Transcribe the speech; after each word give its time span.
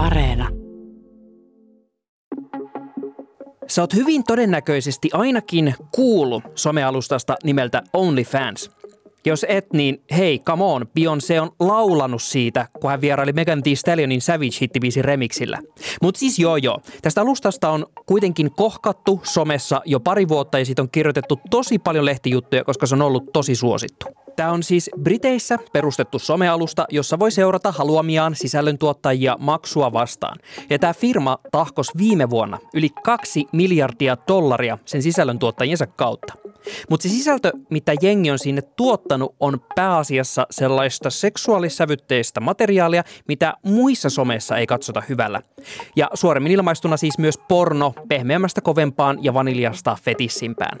Areena. 0.00 0.48
Sä 3.68 3.82
oot 3.82 3.94
hyvin 3.94 4.24
todennäköisesti 4.24 5.10
ainakin 5.12 5.74
kuullut 5.94 6.42
somealustasta 6.54 7.36
nimeltä 7.44 7.82
OnlyFans. 7.92 8.70
Jos 9.24 9.46
et, 9.48 9.72
niin 9.72 10.02
hei, 10.16 10.38
come 10.38 10.64
on, 10.64 10.86
Beyoncé 10.86 11.40
on 11.40 11.50
laulanut 11.60 12.22
siitä, 12.22 12.68
kun 12.80 12.90
hän 12.90 13.00
vieraili 13.00 13.32
Megan 13.32 13.62
Thee 13.62 13.74
Stallionin 13.74 14.20
Savage 14.20 14.56
hittibiisin 14.60 15.04
remixillä. 15.04 15.58
Mutta 16.02 16.18
siis 16.18 16.38
joo 16.38 16.56
joo, 16.56 16.78
tästä 17.02 17.20
alustasta 17.20 17.70
on 17.70 17.86
kuitenkin 18.06 18.50
kohkattu 18.56 19.20
somessa 19.22 19.82
jo 19.84 20.00
pari 20.00 20.28
vuotta 20.28 20.58
ja 20.58 20.64
siitä 20.64 20.82
on 20.82 20.90
kirjoitettu 20.90 21.40
tosi 21.50 21.78
paljon 21.78 22.04
lehtijuttuja, 22.04 22.64
koska 22.64 22.86
se 22.86 22.94
on 22.94 23.02
ollut 23.02 23.32
tosi 23.32 23.54
suosittu. 23.54 24.06
Tämä 24.40 24.52
on 24.52 24.62
siis 24.62 24.90
Briteissä 25.02 25.58
perustettu 25.72 26.18
somealusta, 26.18 26.86
jossa 26.90 27.18
voi 27.18 27.30
seurata 27.30 27.72
haluamiaan 27.72 28.34
sisällöntuottajia 28.34 29.36
maksua 29.40 29.92
vastaan. 29.92 30.38
Ja 30.70 30.78
tämä 30.78 30.94
firma 30.94 31.38
tahkos 31.52 31.90
viime 31.98 32.30
vuonna 32.30 32.58
yli 32.74 32.88
kaksi 33.04 33.44
miljardia 33.52 34.16
dollaria 34.28 34.78
sen 34.84 35.02
sisällöntuottajiensa 35.02 35.86
kautta. 35.86 36.34
Mutta 36.90 37.02
se 37.02 37.08
sisältö, 37.08 37.52
mitä 37.70 37.92
jengi 38.02 38.30
on 38.30 38.38
sinne 38.38 38.62
tuottanut, 38.62 39.34
on 39.40 39.60
pääasiassa 39.74 40.46
sellaista 40.50 41.10
seksuaalissävytteistä 41.10 42.40
materiaalia, 42.40 43.04
mitä 43.28 43.54
muissa 43.62 44.10
someissa 44.10 44.56
ei 44.56 44.66
katsota 44.66 45.02
hyvällä. 45.08 45.42
Ja 45.96 46.10
suoremmin 46.14 46.52
ilmaistuna 46.52 46.96
siis 46.96 47.18
myös 47.18 47.38
porno 47.48 47.94
pehmeämmästä 48.08 48.60
kovempaan 48.60 49.18
ja 49.24 49.34
vaniljasta 49.34 49.96
fetissimpään. 50.02 50.78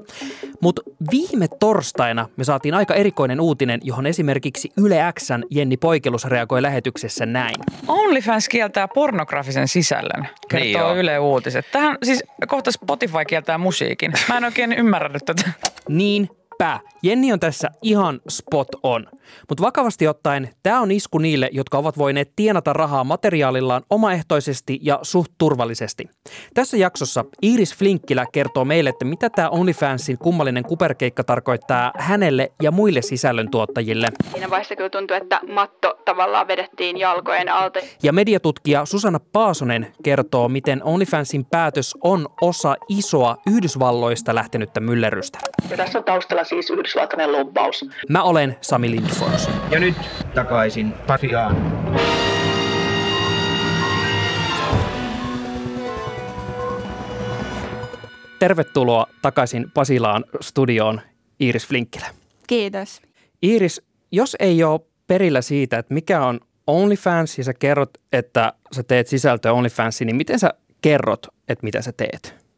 Mutta 0.60 0.82
viime 1.10 1.48
torstaina 1.48 2.28
me 2.36 2.44
saatiin 2.44 2.74
aika 2.74 2.94
erikoinen 2.94 3.40
uutinen, 3.40 3.80
johon 3.82 4.06
esimerkiksi 4.06 4.72
Yle 4.76 5.12
Xn 5.20 5.42
Jenni 5.50 5.76
Poikelus 5.76 6.24
reagoi 6.24 6.62
lähetyksessä 6.62 7.26
näin. 7.26 7.56
OnlyFans 7.88 8.48
kieltää 8.48 8.88
pornografisen 8.88 9.68
sisällön, 9.68 10.28
kertoo 10.48 10.88
Niin 10.88 10.98
Yle 10.98 11.18
Uutiset. 11.18 11.66
Tähän 11.72 11.98
siis 12.02 12.24
kohta 12.48 12.72
Spotify 12.72 13.24
kieltää 13.28 13.58
musiikin. 13.58 14.12
Mä 14.28 14.36
en 14.36 14.44
oikein 14.44 14.72
ymmärrä 14.72 15.20
tätä. 15.26 15.50
Neen. 15.88 16.28
Niinpä. 16.60 16.80
Jenni 17.02 17.32
on 17.32 17.40
tässä 17.40 17.70
ihan 17.82 18.20
spot 18.28 18.68
on. 18.82 19.06
Mutta 19.48 19.62
vakavasti 19.62 20.08
ottaen, 20.08 20.50
tämä 20.62 20.80
on 20.80 20.90
isku 20.90 21.18
niille, 21.18 21.48
jotka 21.52 21.78
ovat 21.78 21.98
voineet 21.98 22.32
tienata 22.36 22.72
rahaa 22.72 23.04
materiaalillaan 23.04 23.82
omaehtoisesti 23.90 24.78
ja 24.82 24.98
suht 25.02 25.32
turvallisesti. 25.38 26.08
Tässä 26.54 26.76
jaksossa 26.76 27.24
Iris 27.42 27.74
Flinkkilä 27.74 28.26
kertoo 28.32 28.64
meille, 28.64 28.90
että 28.90 29.04
mitä 29.04 29.30
tämä 29.30 29.48
OnlyFansin 29.48 30.18
kummallinen 30.18 30.64
kuperkeikka 30.64 31.24
tarkoittaa 31.24 31.92
hänelle 31.98 32.52
ja 32.62 32.70
muille 32.70 33.02
sisällöntuottajille. 33.02 34.08
Siinä 34.32 34.50
vaiheessa 34.50 34.76
kyllä 34.76 34.90
tuntui, 34.90 35.16
että 35.16 35.40
matto 35.48 35.98
tavallaan 36.04 36.48
vedettiin 36.48 36.96
jalkojen 36.96 37.48
alta. 37.48 37.80
Ja 38.02 38.12
mediatutkija 38.12 38.86
Susanna 38.86 39.20
Paasonen 39.32 39.92
kertoo, 40.02 40.48
miten 40.48 40.84
OnlyFansin 40.84 41.44
päätös 41.44 41.94
on 42.02 42.28
osa 42.40 42.76
isoa 42.88 43.36
Yhdysvalloista 43.46 44.34
lähtenyttä 44.34 44.80
myllerrystä. 44.80 45.38
Ja 45.70 45.76
tässä 45.76 45.98
on 45.98 46.04
taustalla 46.04 46.44
siis 46.50 46.70
yhdysvaltainen 46.70 47.32
lobbaus. 47.32 47.84
Mä 48.08 48.22
olen 48.22 48.56
Sami 48.60 48.90
Lindfors. 48.90 49.48
Ja 49.70 49.80
nyt 49.80 49.96
takaisin 50.34 50.92
Pasiaan. 50.92 51.56
Tervetuloa 58.38 59.06
takaisin 59.22 59.70
Pasilaan 59.74 60.24
studioon 60.40 61.00
Iiris 61.40 61.66
Flinkkilä. 61.66 62.06
Kiitos. 62.46 63.02
Iiris, 63.42 63.82
jos 64.12 64.36
ei 64.40 64.64
ole 64.64 64.80
perillä 65.06 65.42
siitä, 65.42 65.78
että 65.78 65.94
mikä 65.94 66.24
on 66.24 66.40
OnlyFans 66.66 67.38
ja 67.38 67.44
sä 67.44 67.54
kerrot, 67.54 67.90
että 68.12 68.52
sä 68.72 68.82
teet 68.82 69.06
sisältöä 69.06 69.52
OnlyFansiin, 69.52 70.06
niin 70.06 70.16
miten 70.16 70.38
sä 70.38 70.54
kerrot, 70.82 71.26
että 71.48 71.64
mitä 71.64 71.82
sä 71.82 71.92
teet? 71.92 72.49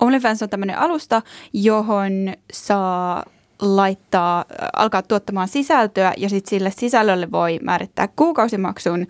OnlyFans 0.00 0.42
on 0.42 0.48
tämmöinen 0.48 0.78
alusta, 0.78 1.22
johon 1.52 2.12
saa 2.52 3.24
laittaa, 3.62 4.44
alkaa 4.76 5.02
tuottamaan 5.02 5.48
sisältöä 5.48 6.12
ja 6.16 6.28
sitten 6.28 6.50
sille 6.50 6.70
sisällölle 6.70 7.30
voi 7.30 7.58
määrittää 7.62 8.08
kuukausimaksun 8.16 9.06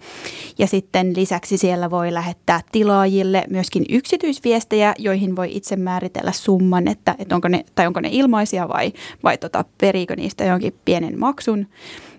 ja 0.58 0.66
sitten 0.66 1.16
lisäksi 1.16 1.58
siellä 1.58 1.90
voi 1.90 2.14
lähettää 2.14 2.60
tilaajille 2.72 3.44
myöskin 3.50 3.84
yksityisviestejä, 3.88 4.94
joihin 4.98 5.36
voi 5.36 5.56
itse 5.56 5.76
määritellä 5.76 6.32
summan, 6.32 6.88
että, 6.88 7.14
että 7.18 7.34
onko 7.34 7.48
ne, 7.48 7.64
tai 7.74 7.86
onko 7.86 8.00
ne 8.00 8.08
ilmaisia 8.12 8.68
vai, 8.68 8.92
vai 9.24 9.38
tota, 9.38 9.64
periikö 9.80 10.16
niistä 10.16 10.44
jonkin 10.44 10.74
pienen 10.84 11.18
maksun. 11.18 11.66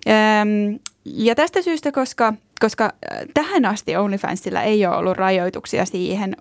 Öm, 0.07 0.79
ja 1.05 1.35
tästä 1.35 1.61
syystä, 1.61 1.91
koska 1.91 2.33
koska 2.61 2.83
äh, 2.85 3.19
tähän 3.33 3.65
asti 3.65 3.95
OnlyFansilla 3.95 4.61
ei 4.61 4.85
ole 4.85 4.95
ollut 4.95 5.17
rajoituksia 5.17 5.85
siihen 5.85 6.35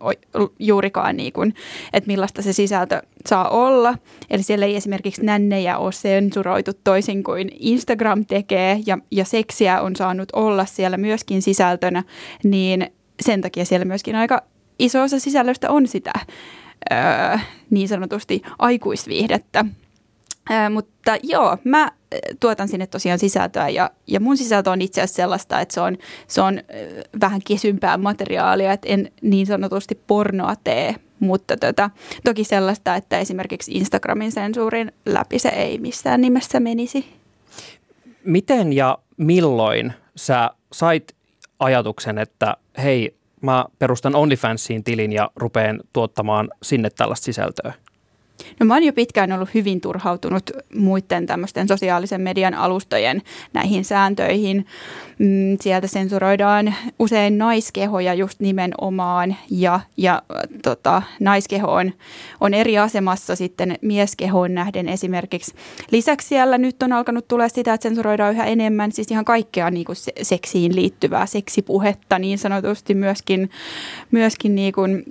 juurikaan, 0.59 1.17
niin 1.17 1.33
kuin, 1.33 1.55
että 1.93 2.07
millaista 2.09 2.43
se 2.43 2.53
sisältö 2.53 3.03
saa 3.29 3.49
olla. 3.49 3.95
Eli 4.31 4.43
siellä 4.43 4.67
ei 4.67 4.77
esimerkiksi 4.77 5.25
nännejä 5.25 5.79
ole 5.79 5.93
sensuroitu 5.93 6.73
toisin 6.85 7.23
kuin 7.23 7.51
Instagram 7.59 8.27
tekee 8.27 8.81
ja, 8.87 8.99
ja 9.11 9.25
seksiä 9.25 9.81
on 9.81 9.97
saanut 9.97 10.29
olla 10.33 10.65
siellä 10.65 10.97
myöskin 10.97 11.43
sisältönä, 11.43 12.05
niin 12.45 12.87
sen 13.23 13.41
takia 13.41 13.65
siellä 13.65 13.85
myöskin 13.85 14.17
aika 14.17 14.43
iso 14.79 15.03
osa 15.03 15.19
sisällöstä 15.19 15.71
on 15.71 15.89
sitä 15.89 16.13
öö, 16.93 17.39
niin 17.71 17.89
sanotusti 17.89 18.43
aikuisviihdettä. 18.59 19.65
Mutta 20.71 21.17
joo, 21.23 21.59
mä 21.65 21.93
tuotan 22.41 22.69
sinne 22.69 22.87
tosiaan 22.87 23.19
sisältöä 23.19 23.69
ja, 23.69 23.91
ja 24.07 24.21
mun 24.21 24.37
sisältö 24.37 24.71
on 24.71 24.83
itse 24.83 25.01
asiassa 25.01 25.17
sellaista, 25.17 25.61
että 25.61 25.75
se 25.75 25.81
on, 25.81 25.99
se 26.27 26.41
on 26.41 26.61
vähän 27.21 27.41
kesympää 27.47 27.97
materiaalia, 27.97 28.73
että 28.73 28.89
en 28.89 29.13
niin 29.23 29.47
sanotusti 29.47 30.01
pornoa 30.07 30.55
tee, 30.65 30.95
mutta 31.21 31.57
tota, 31.57 31.91
toki 32.25 32.45
sellaista, 32.45 32.97
että 32.97 33.19
esimerkiksi 33.19 33.73
Instagramin 33.73 34.33
sensuurin 34.33 34.93
läpi 35.07 35.39
se 35.39 35.49
ei 35.49 35.79
missään 35.79 36.21
nimessä 36.21 36.61
menisi. 36.61 37.07
Miten 38.25 38.73
ja 38.73 38.99
milloin 39.17 39.93
sä 40.17 40.51
sait 40.73 41.17
ajatuksen, 41.59 42.19
että 42.19 42.57
hei, 42.83 43.17
mä 43.41 43.65
perustan 43.79 44.15
OnlyFansiin 44.15 44.85
tilin 44.85 45.13
ja 45.13 45.31
rupean 45.37 45.81
tuottamaan 45.93 46.51
sinne 46.63 46.91
tällaista 46.91 47.25
sisältöä? 47.25 47.75
No 48.61 48.67
mä 48.67 48.75
oon 48.75 48.85
jo 48.85 48.93
pitkään 48.93 49.33
ollut 49.33 49.55
hyvin 49.55 49.81
turhautunut 49.81 50.51
muiden 50.77 51.27
tämmöisten 51.27 51.69
sosiaalisen 51.69 52.21
median 52.21 52.55
alustojen 52.55 53.23
näihin 53.53 53.85
sääntöihin. 53.85 54.67
Mm, 55.19 55.57
sieltä 55.61 55.87
sensuroidaan 55.87 56.75
usein 56.99 57.39
naiskehoja 57.39 58.15
just 58.15 58.41
nimenomaan 58.41 59.37
ja, 59.51 59.81
ja 59.97 60.23
tota, 60.63 61.03
naiskeho 61.21 61.73
on, 61.73 61.93
on 62.41 62.55
eri 62.55 62.79
asemassa 62.79 63.37
sitten 63.37 63.79
mieskehoon 63.83 64.55
nähden 64.55 64.89
esimerkiksi. 64.89 65.55
Lisäksi 65.91 66.29
siellä 66.29 66.59
nyt 66.59 66.83
on 66.83 66.93
alkanut 66.93 67.29
tulla 67.29 67.49
sitä, 67.49 67.75
että 67.75 67.89
sensuroidaan 67.89 68.35
yhä 68.35 68.45
enemmän 68.45 68.93
siis 68.93 69.11
ihan 69.11 69.25
kaikkea 69.25 69.71
niin 69.71 69.85
kuin 69.85 69.97
seksiin 70.23 70.77
liittyvää 70.77 71.27
seksipuhetta 71.27 72.19
niin 72.19 72.39
sanotusti 72.39 72.95
myöskin, 72.95 73.51
myöskin 74.11 74.55
niin 74.55 74.73
kuin 74.73 75.05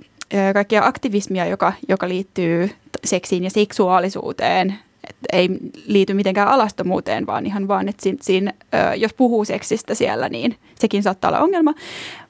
kaikkia 0.54 0.86
aktivismia, 0.86 1.46
joka, 1.46 1.72
joka 1.88 2.08
liittyy 2.08 2.70
seksiin 3.04 3.44
ja 3.44 3.50
seksuaalisuuteen. 3.50 4.74
Et 5.08 5.16
ei 5.32 5.48
liity 5.86 6.14
mitenkään 6.14 6.48
alastomuuteen, 6.48 7.26
vaan 7.26 7.46
ihan 7.46 7.68
vaan, 7.68 7.88
että 7.88 8.02
siinä, 8.02 8.18
siinä, 8.22 8.52
jos 8.96 9.14
puhuu 9.14 9.44
seksistä 9.44 9.94
siellä, 9.94 10.28
niin 10.28 10.56
sekin 10.74 11.02
saattaa 11.02 11.28
olla 11.28 11.40
ongelma. 11.40 11.74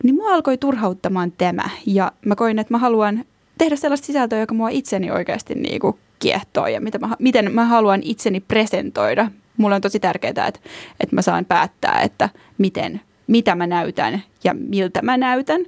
Niin 0.04 0.14
mua 0.14 0.34
alkoi 0.34 0.58
turhauttamaan 0.58 1.32
tämä 1.32 1.70
ja 1.86 2.12
mä 2.26 2.34
koin, 2.34 2.58
että 2.58 2.74
mä 2.74 2.78
haluan 2.78 3.24
tehdä 3.58 3.76
sellaista 3.76 4.06
sisältöä, 4.06 4.40
joka 4.40 4.54
mua 4.54 4.68
itseni 4.68 5.10
oikeasti 5.10 5.54
niin 5.54 5.80
kuin 5.80 5.98
kiehtoo 6.18 6.66
ja 6.66 6.80
mitä 6.80 6.98
mä, 6.98 7.16
miten 7.18 7.54
mä 7.54 7.64
haluan 7.64 8.00
itseni 8.02 8.40
presentoida. 8.40 9.30
Mulla 9.56 9.74
on 9.74 9.80
tosi 9.80 10.00
tärkeää, 10.00 10.30
että, 10.30 10.60
että 11.00 11.16
mä 11.16 11.22
saan 11.22 11.44
päättää, 11.44 12.02
että 12.02 12.28
miten, 12.58 13.00
mitä 13.26 13.54
mä 13.54 13.66
näytän 13.66 14.22
ja 14.44 14.54
miltä 14.54 15.02
mä 15.02 15.16
näytän. 15.16 15.60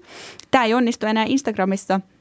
Tämä 0.50 0.64
ei 0.64 0.74
onnistu 0.74 1.06
enää 1.06 1.24
Instagramissa– 1.28 2.00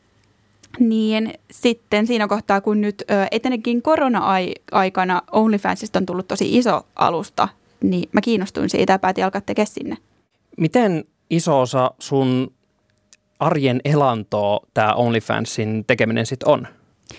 niin 0.80 1.34
sitten 1.52 2.08
siinä 2.08 2.28
kohtaa, 2.28 2.62
kun 2.62 2.82
nyt 2.82 3.04
etenkin 3.32 3.82
korona-aikana 3.82 5.22
OnlyFansista 5.32 6.00
on 6.00 6.06
tullut 6.06 6.28
tosi 6.28 6.58
iso 6.58 6.82
alusta, 6.96 7.48
niin 7.84 8.10
mä 8.12 8.22
kiinnostuin 8.22 8.70
siitä 8.70 8.94
ja 8.94 9.00
päätin 9.00 9.26
alkaa 9.26 9.42
tekemään 9.42 9.68
sinne. 9.68 9.98
Miten 10.58 11.06
iso 11.30 11.60
osa 11.60 11.92
sun 12.00 12.54
arjen 13.40 13.82
elantoa 13.86 14.60
tämä 14.74 14.94
OnlyFansin 14.94 15.84
tekeminen 15.88 16.26
sitten 16.26 16.50
on? 16.50 16.68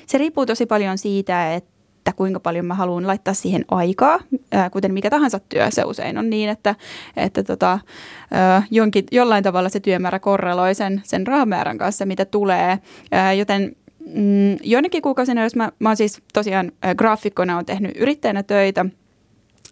Se 0.06 0.18
riippuu 0.18 0.46
tosi 0.46 0.66
paljon 0.66 0.98
siitä, 0.98 1.54
että 1.54 1.71
että 2.02 2.12
kuinka 2.12 2.40
paljon 2.40 2.66
mä 2.66 2.74
haluan 2.74 3.06
laittaa 3.06 3.34
siihen 3.34 3.64
aikaa, 3.68 4.18
kuten 4.72 4.92
mikä 4.92 5.10
tahansa 5.10 5.40
työ. 5.48 5.70
Se 5.70 5.84
usein 5.84 6.18
on 6.18 6.30
niin, 6.30 6.50
että, 6.50 6.74
että 7.16 7.42
tota, 7.42 7.78
jonkin, 8.70 9.04
jollain 9.12 9.44
tavalla 9.44 9.68
se 9.68 9.80
työmäärä 9.80 10.18
korreloi 10.18 10.74
sen, 10.74 11.00
sen 11.04 11.26
rahamäärän 11.26 11.78
kanssa, 11.78 12.06
mitä 12.06 12.24
tulee. 12.24 12.78
Joten 13.38 13.76
mm, 14.14 14.56
joinakin 14.62 15.02
kuukausina, 15.02 15.42
jos 15.42 15.56
mä, 15.56 15.72
mä 15.78 15.88
oon 15.88 15.96
siis 15.96 16.22
tosiaan 16.32 16.72
graafikkona 16.96 17.58
on 17.58 17.66
tehnyt 17.66 17.96
yrittäjänä 17.96 18.42
töitä– 18.42 18.86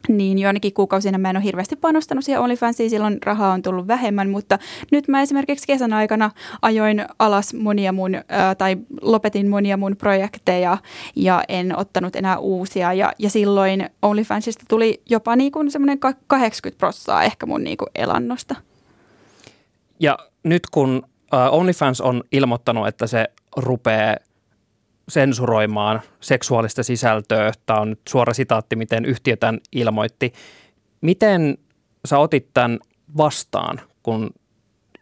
niin 0.08 0.38
joinakin 0.38 0.75
kuukausina 0.75 1.19
mä 1.19 1.31
en 1.31 1.37
ole 1.37 1.44
hirveästi 1.44 1.76
panostanut 1.76 2.25
siihen 2.25 2.41
OnlyFansiin, 2.41 2.91
silloin 2.91 3.19
rahaa 3.23 3.52
on 3.52 3.62
tullut 3.62 3.87
vähemmän, 3.88 4.31
mutta 4.31 4.58
nyt 4.91 5.08
mä 5.08 5.23
esimerkiksi 5.23 5.67
kesän 5.67 5.93
aikana 5.93 6.31
ajoin 6.62 7.05
alas 7.19 7.55
monia 7.55 7.93
mun, 7.93 8.14
ää, 8.29 8.55
tai 8.55 8.76
lopetin 9.00 9.49
monia 9.49 9.76
mun 9.76 9.97
projekteja 9.97 10.79
ja 11.17 11.43
en 11.49 11.79
ottanut 11.79 12.17
enää 12.17 12.38
uusia 12.38 12.93
ja, 12.93 13.12
ja 13.19 13.31
silloin 13.31 13.91
OnlyFansista 14.02 14.64
tuli 14.69 15.02
jopa 15.11 15.37
niin 15.37 15.52
kuin 15.52 15.70
semmoinen 15.70 15.99
80 16.26 16.79
prosenttia 16.79 17.23
ehkä 17.23 17.46
mun 17.46 17.64
niin 17.64 17.76
kuin 17.76 17.88
elannosta. 17.94 18.55
Ja 20.00 20.19
nyt 20.43 20.62
kun 20.70 21.03
OnlyFans 21.50 22.00
on 22.00 22.25
ilmoittanut, 22.32 22.88
että 22.88 23.06
se 23.06 23.26
rupeaa 23.56 24.17
sensuroimaan 25.11 26.01
seksuaalista 26.21 26.83
sisältöä. 26.83 27.53
Tämä 27.67 27.81
on 27.81 27.91
nyt 27.91 28.01
suora 28.09 28.35
sitaatti, 28.35 28.77
miten 28.77 29.05
yhtiö 29.05 29.37
tämän 29.37 29.61
ilmoitti. 29.73 30.33
Miten 31.01 31.59
sä 32.05 32.19
otit 32.19 32.49
tämän 32.55 32.79
vastaan, 33.17 33.81
kun 34.03 34.31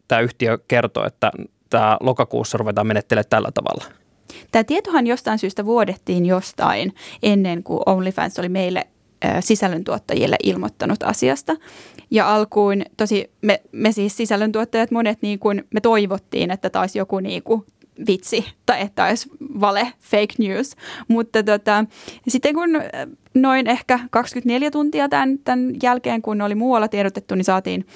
tämä 0.08 0.20
yhtiö 0.20 0.58
kertoi, 0.68 1.06
että 1.06 1.32
tämä 1.70 1.96
lokakuussa 2.00 2.58
ruvetaan 2.58 2.86
menettelemään 2.86 3.28
tällä 3.30 3.50
tavalla? 3.54 3.84
Tämä 4.52 4.64
tietohan 4.64 5.06
jostain 5.06 5.38
syystä 5.38 5.64
vuodettiin 5.64 6.26
jostain 6.26 6.94
ennen 7.22 7.62
kuin 7.62 7.80
OnlyFans 7.86 8.38
oli 8.38 8.48
meille 8.48 8.86
sisällöntuottajille 9.40 10.36
ilmoittanut 10.42 11.02
asiasta. 11.02 11.56
Ja 12.10 12.34
alkuun 12.34 12.82
tosi 12.96 13.30
me, 13.42 13.62
me 13.72 13.92
siis 13.92 14.16
sisällöntuottajat 14.16 14.90
monet 14.90 15.22
niin 15.22 15.38
kuin 15.38 15.64
me 15.74 15.80
toivottiin, 15.80 16.50
että 16.50 16.70
taisi 16.70 16.98
joku 16.98 17.20
niin 17.20 17.42
kuin 17.42 17.64
vitsi 18.06 18.44
tai 18.66 18.80
että 18.80 19.04
olisi 19.04 19.28
vale, 19.60 19.92
fake 20.00 20.34
news. 20.38 20.76
Mutta 21.08 21.42
tota, 21.42 21.84
sitten 22.28 22.54
kun 22.54 22.76
äh, 22.76 22.82
noin 23.34 23.66
ehkä 23.66 24.00
24 24.10 24.70
tuntia 24.70 25.08
tämän, 25.08 25.38
tämän 25.38 25.74
jälkeen, 25.82 26.22
kun 26.22 26.42
oli 26.42 26.54
muualla 26.54 26.88
tiedotettu, 26.88 27.34
niin 27.34 27.44
saatiin, 27.44 27.86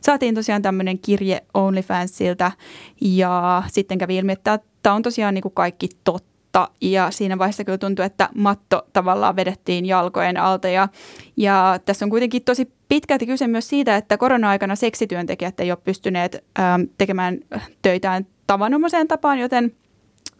saatiin 0.00 0.34
tosiaan 0.34 0.62
tämmöinen 0.62 0.98
kirje 0.98 1.42
OnlyFansilta 1.54 2.52
ja 3.00 3.62
sitten 3.72 3.98
kävi 3.98 4.16
ilmi, 4.16 4.32
että 4.32 4.58
tämä 4.82 4.94
on 4.94 5.02
tosiaan 5.02 5.34
niin 5.34 5.42
kuin 5.42 5.54
kaikki 5.54 5.88
totta. 6.04 6.36
Ja 6.80 7.10
siinä 7.10 7.38
vaiheessa 7.38 7.64
kyllä 7.64 7.78
tuntui, 7.78 8.04
että 8.04 8.28
matto 8.34 8.86
tavallaan 8.92 9.36
vedettiin 9.36 9.86
jalkojen 9.86 10.36
alta. 10.36 10.68
Ja, 10.68 10.88
ja 11.36 11.80
tässä 11.84 12.04
on 12.04 12.10
kuitenkin 12.10 12.44
tosi 12.44 12.72
pitkälti 12.88 13.26
kyse 13.26 13.46
myös 13.46 13.68
siitä, 13.68 13.96
että 13.96 14.16
korona-aikana 14.16 14.76
seksityöntekijät 14.76 15.60
ei 15.60 15.70
ole 15.70 15.78
pystyneet 15.84 16.44
ähm, 16.58 16.82
tekemään 16.98 17.38
töitään 17.82 18.26
tavanomaiseen 18.46 19.08
tapaan, 19.08 19.38
joten, 19.38 19.72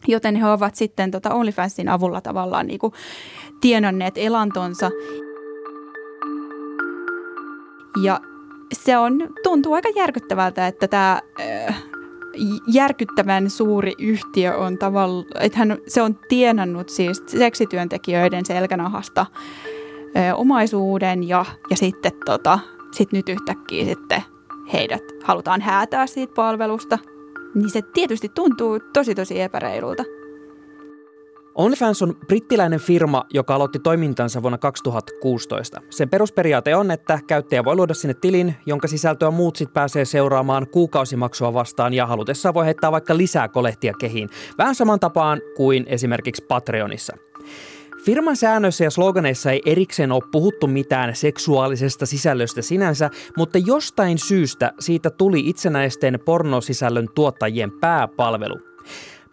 joten 0.07 0.35
he 0.35 0.47
ovat 0.47 0.75
sitten 0.75 1.11
tota 1.11 1.33
OnlyFansin 1.33 1.89
avulla 1.89 2.21
tavallaan 2.21 2.67
niin 2.67 2.79
kuin 2.79 2.93
tienanneet 3.61 4.17
elantonsa. 4.17 4.91
Ja 8.03 8.19
se 8.73 8.97
on, 8.97 9.29
tuntuu 9.43 9.73
aika 9.73 9.89
järkyttävältä, 9.95 10.67
että 10.67 10.87
tämä 10.87 11.21
äh, 11.41 11.83
järkyttävän 12.67 13.49
suuri 13.49 13.93
yhtiö 13.99 14.57
on 14.57 14.77
tavallaan, 14.77 15.25
että 15.39 15.59
hän, 15.59 15.77
se 15.87 16.01
on 16.01 16.19
tienannut 16.29 16.89
siis 16.89 17.23
seksityöntekijöiden 17.27 18.45
selkänahasta 18.45 19.25
äh, 20.17 20.39
omaisuuden 20.39 21.27
ja, 21.27 21.45
ja 21.69 21.75
sitten 21.75 22.11
tota, 22.25 22.59
sit 22.91 23.11
nyt 23.11 23.29
yhtäkkiä 23.29 23.85
sitten 23.85 24.23
heidät 24.73 25.03
halutaan 25.23 25.61
häätää 25.61 26.07
siitä 26.07 26.33
palvelusta– 26.33 26.99
niin 27.55 27.69
se 27.69 27.81
tietysti 27.93 28.29
tuntuu 28.29 28.79
tosi 28.93 29.15
tosi 29.15 29.41
epäreilulta. 29.41 30.03
OnlyFans 31.57 32.01
on 32.01 32.15
brittiläinen 32.27 32.79
firma, 32.79 33.25
joka 33.33 33.55
aloitti 33.55 33.79
toimintansa 33.79 34.41
vuonna 34.41 34.57
2016. 34.57 35.81
Sen 35.89 36.09
perusperiaate 36.09 36.75
on, 36.75 36.91
että 36.91 37.19
käyttäjä 37.27 37.63
voi 37.63 37.75
luoda 37.75 37.93
sinne 37.93 38.13
tilin, 38.13 38.55
jonka 38.65 38.87
sisältöä 38.87 39.31
muut 39.31 39.55
sit 39.55 39.73
pääsee 39.73 40.05
seuraamaan 40.05 40.67
kuukausimaksua 40.67 41.53
vastaan 41.53 41.93
ja 41.93 42.05
halutessaan 42.05 42.53
voi 42.53 42.65
heittää 42.65 42.91
vaikka 42.91 43.17
lisää 43.17 43.47
kolehtia 43.47 43.93
kehiin. 43.99 44.29
Vähän 44.57 44.75
saman 44.75 44.99
tapaan 44.99 45.41
kuin 45.55 45.85
esimerkiksi 45.87 46.45
Patreonissa. 46.47 47.17
Firman 48.07 48.35
säännöissä 48.35 48.83
ja 48.83 48.91
sloganeissa 48.91 49.51
ei 49.51 49.61
erikseen 49.65 50.11
ole 50.11 50.23
puhuttu 50.31 50.67
mitään 50.67 51.15
seksuaalisesta 51.15 52.05
sisällöstä 52.05 52.61
sinänsä, 52.61 53.09
mutta 53.37 53.57
jostain 53.57 54.17
syystä 54.17 54.73
siitä 54.79 55.09
tuli 55.09 55.39
itsenäisten 55.39 56.19
pornosisällön 56.25 57.07
tuottajien 57.15 57.71
pääpalvelu. 57.71 58.59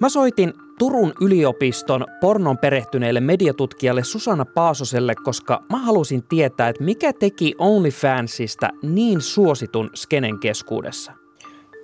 Mä 0.00 0.08
soitin 0.08 0.52
Turun 0.78 1.12
yliopiston 1.20 2.06
pornon 2.20 2.58
perehtyneelle 2.58 3.20
mediatutkijalle 3.20 4.04
Susanna 4.04 4.44
Paasoselle, 4.44 5.14
koska 5.14 5.62
mä 5.70 5.78
halusin 5.78 6.22
tietää, 6.22 6.68
että 6.68 6.84
mikä 6.84 7.12
teki 7.12 7.54
OnlyFansista 7.58 8.70
niin 8.82 9.20
suositun 9.20 9.90
skenen 9.94 10.38
keskuudessa. 10.38 11.12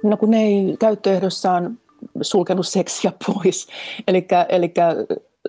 No 0.02 0.16
kun 0.16 0.30
ne 0.30 0.42
ei 0.42 0.76
käyttöehdossaan 0.78 1.78
sulkenut 2.22 2.66
seksiä 2.66 3.12
pois. 3.26 3.68
Eli 4.08 4.26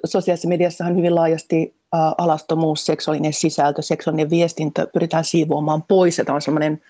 sosiaalisessa 0.06 0.48
mediassahan 0.48 0.96
hyvin 0.96 1.16
laajasti 1.16 1.76
alastomuus, 2.18 2.86
seksuaalinen 2.86 3.34
sisältö, 3.34 3.82
seksuaalinen 3.82 4.30
viestintö 4.30 4.88
pyritään 4.94 5.26
siivoamaan 5.26 5.84
pois. 5.84 6.18
Ja 6.18 6.26
tämä 6.26 6.36
on 6.36 6.42
sellainen 6.42 6.82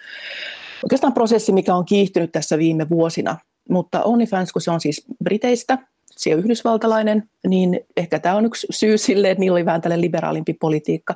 oikeastaan 0.83 1.13
prosessi, 1.13 1.51
mikä 1.51 1.75
on 1.75 1.85
kiihtynyt 1.85 2.31
tässä 2.31 2.57
viime 2.57 2.89
vuosina. 2.89 3.37
Mutta 3.69 4.03
OnlyFans, 4.03 4.53
kun 4.53 4.61
se 4.61 4.71
on 4.71 4.81
siis 4.81 5.05
Briteistä, 5.23 5.77
se 6.11 6.33
on 6.33 6.39
yhdysvaltalainen, 6.39 7.29
niin 7.47 7.79
ehkä 7.97 8.19
tämä 8.19 8.35
on 8.35 8.45
yksi 8.45 8.67
syy 8.69 8.97
sille, 8.97 9.31
että 9.31 9.39
niillä 9.39 9.55
oli 9.55 9.65
vähän 9.65 9.81
tällainen 9.81 10.01
liberaalimpi 10.01 10.53
politiikka. 10.53 11.15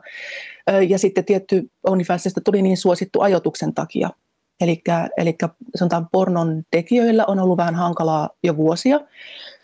Ja 0.87 0.99
sitten 0.99 1.25
tietty 1.25 1.71
OnlyFansista 1.83 2.41
tuli 2.41 2.61
niin 2.61 2.77
suosittu 2.77 3.21
ajoituksen 3.21 3.73
takia. 3.73 4.09
Eli 4.61 5.37
sanotaan 5.75 6.07
pornon 6.11 6.63
tekijöillä 6.71 7.25
on 7.25 7.39
ollut 7.39 7.57
vähän 7.57 7.75
hankalaa 7.75 8.29
jo 8.43 8.57
vuosia 8.57 8.99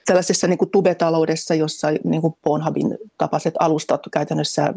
tällaisessa 0.06 0.48
niin 0.48 0.58
kuin 0.58 0.72
tubetaloudessa, 0.72 1.56
jossa 1.56 1.88
niin 2.04 2.22
kuin 2.22 2.34
Pornhubin 2.44 2.98
tapaiset 3.18 3.54
alustat 3.60 4.02
käytännössä 4.14 4.74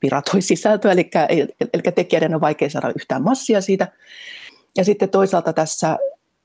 piratoi 0.00 0.42
sisältöä, 0.42 0.92
eli, 0.92 1.10
eli 1.60 1.82
tekijöiden 1.94 2.34
on 2.34 2.40
vaikea 2.40 2.70
saada 2.70 2.92
yhtään 2.96 3.22
massia 3.22 3.60
siitä. 3.60 3.88
Ja 4.76 4.84
sitten 4.84 5.08
toisaalta 5.08 5.52
tässä, 5.52 5.98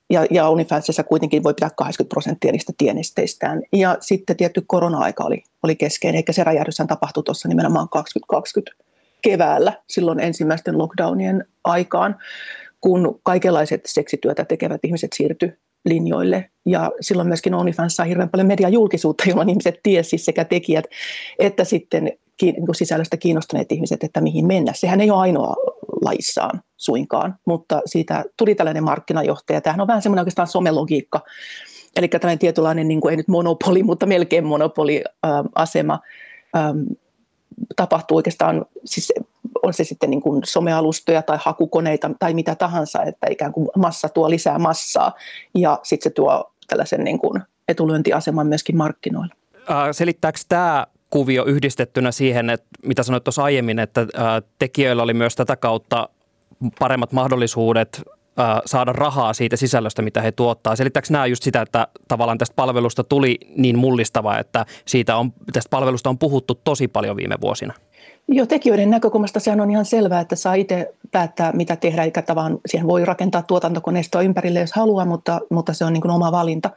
ja, 0.10 0.26
ja 0.32 0.48
OnlyFansissa 0.48 1.04
kuitenkin 1.04 1.44
voi 1.44 1.54
pitää 1.54 1.70
80 1.76 2.14
prosenttia 2.14 2.52
niistä 2.52 2.74
tienesteistään. 2.78 3.62
Ja 3.74 3.98
sitten 4.02 4.38
tietty 4.38 4.64
korona-aika 4.68 5.24
oli, 5.24 5.44
oli 5.64 5.76
keskeinen, 5.76 6.18
eikä 6.18 6.34
se 6.34 6.44
räjähdyshän 6.44 6.88
tapahtui 6.88 7.24
tuossa 7.24 7.48
nimenomaan 7.48 7.90
2020 7.90 8.84
keväällä, 9.22 9.74
silloin 9.90 10.20
ensimmäisten 10.20 10.78
lockdownien 10.78 11.46
aikaan, 11.64 12.16
kun 12.82 13.20
kaikenlaiset 13.24 13.82
seksityötä 13.86 14.46
tekevät 14.46 14.82
ihmiset 14.84 15.14
siirtyi 15.14 15.54
linjoille. 15.90 16.50
Ja 16.66 16.92
silloin 17.02 17.28
myöskin 17.28 17.54
OnlyFans 17.54 17.96
saa 17.96 18.06
hirveän 18.06 18.30
paljon 18.30 18.48
mediajulkisuutta, 18.48 19.24
jolloin 19.30 19.50
ihmiset 19.50 19.80
tiesi 19.84 20.10
siis 20.10 20.26
sekä 20.26 20.46
tekijät 20.46 20.86
että 21.40 21.64
sitten 21.64 22.12
niin 22.42 22.56
sisällöstä 22.76 23.18
kiinnostuneet 23.18 23.72
ihmiset, 23.72 24.04
että 24.04 24.22
mihin 24.22 24.48
mennä. 24.48 24.72
Sehän 24.76 25.02
ei 25.02 25.12
ole 25.12 25.20
ainoa 25.20 25.56
laissaan 26.02 26.62
suinkaan, 26.78 27.36
mutta 27.46 27.82
siitä 27.86 28.26
tuli 28.38 28.56
tällainen 28.56 28.84
markkinajohtaja. 28.84 29.62
Tämähän 29.62 29.82
on 29.82 29.88
vähän 29.88 30.02
semmoinen 30.02 30.22
oikeastaan 30.22 30.48
somelogiikka, 30.48 31.22
eli 31.96 32.08
tällainen 32.08 32.40
tietynlainen, 32.40 32.88
niin 32.88 33.02
kuin 33.02 33.12
ei 33.12 33.18
nyt 33.18 33.28
monopoli, 33.28 33.84
mutta 33.84 34.06
melkein 34.06 34.46
monopoliasema 34.46 36.00
tapahtuu 37.76 38.18
oikeastaan, 38.18 38.66
siis 38.86 39.14
on 39.64 39.74
se 39.74 39.84
sitten 39.84 40.10
niin 40.10 40.22
kuin 40.22 40.42
somealustoja 40.46 41.22
tai 41.22 41.38
hakukoneita 41.42 42.12
tai 42.20 42.34
mitä 42.34 42.56
tahansa, 42.56 43.04
että 43.04 43.28
ikään 43.30 43.54
kuin 43.54 43.70
massa 43.76 44.10
tuo 44.10 44.30
lisää 44.30 44.60
massaa 44.60 45.14
ja 45.56 45.80
sitten 45.84 46.12
se 46.12 46.14
tuo 46.14 46.52
tällaisen 46.68 47.04
niin 47.04 47.20
kuin 47.20 47.42
etulyöntiaseman 47.68 48.48
myöskin 48.48 48.78
markkinoilla. 48.78 49.34
Selittääkö 49.92 50.40
tämä 50.50 50.88
kuvio 51.10 51.46
yhdistettynä 51.46 52.12
siihen, 52.12 52.50
että 52.50 52.68
mitä 52.86 53.04
sanoit 53.04 53.24
tuossa 53.24 53.44
aiemmin, 53.44 53.80
että 53.80 54.08
tekijöillä 54.60 55.04
oli 55.04 55.14
myös 55.14 55.36
tätä 55.36 55.56
kautta 55.56 56.10
paremmat 56.80 57.12
mahdollisuudet 57.12 58.02
saada 58.66 58.94
rahaa 58.94 59.34
siitä 59.34 59.56
sisällöstä, 59.56 60.02
mitä 60.02 60.22
he 60.22 60.32
tuottaa. 60.32 60.76
Selittääkö 60.76 61.08
nämä 61.12 61.26
just 61.26 61.44
sitä, 61.44 61.62
että 61.62 61.88
tavallaan 62.08 62.38
tästä 62.38 62.54
palvelusta 62.56 63.04
tuli 63.04 63.38
niin 63.56 63.78
mullistava, 63.78 64.38
että 64.38 64.66
siitä 64.86 65.18
on, 65.18 65.34
tästä 65.54 65.70
palvelusta 65.70 66.10
on 66.10 66.18
puhuttu 66.18 66.56
tosi 66.56 66.88
paljon 66.88 67.18
viime 67.18 67.36
vuosina? 67.42 67.74
Joo, 68.28 68.46
tekijöiden 68.46 68.90
näkökulmasta 68.90 69.40
sehän 69.40 69.62
on 69.62 69.72
ihan 69.72 69.86
selvää, 69.86 70.20
että 70.20 70.36
saa 70.36 70.54
itse 70.54 70.94
päättää, 71.12 71.52
mitä 71.52 71.76
tehdä, 71.76 72.04
eikä 72.04 72.22
tavallaan 72.22 72.60
siihen 72.66 72.88
voi 72.88 73.06
rakentaa 73.06 73.42
tuotantokoneistoa 73.42 74.22
ympärille, 74.22 74.60
jos 74.60 74.74
haluaa, 74.74 75.06
mutta, 75.06 75.42
mutta 75.50 75.74
se 75.74 75.86
on 75.86 75.94
niin 75.94 76.02
kuin 76.02 76.12
oma 76.12 76.32
valinta. 76.32 76.70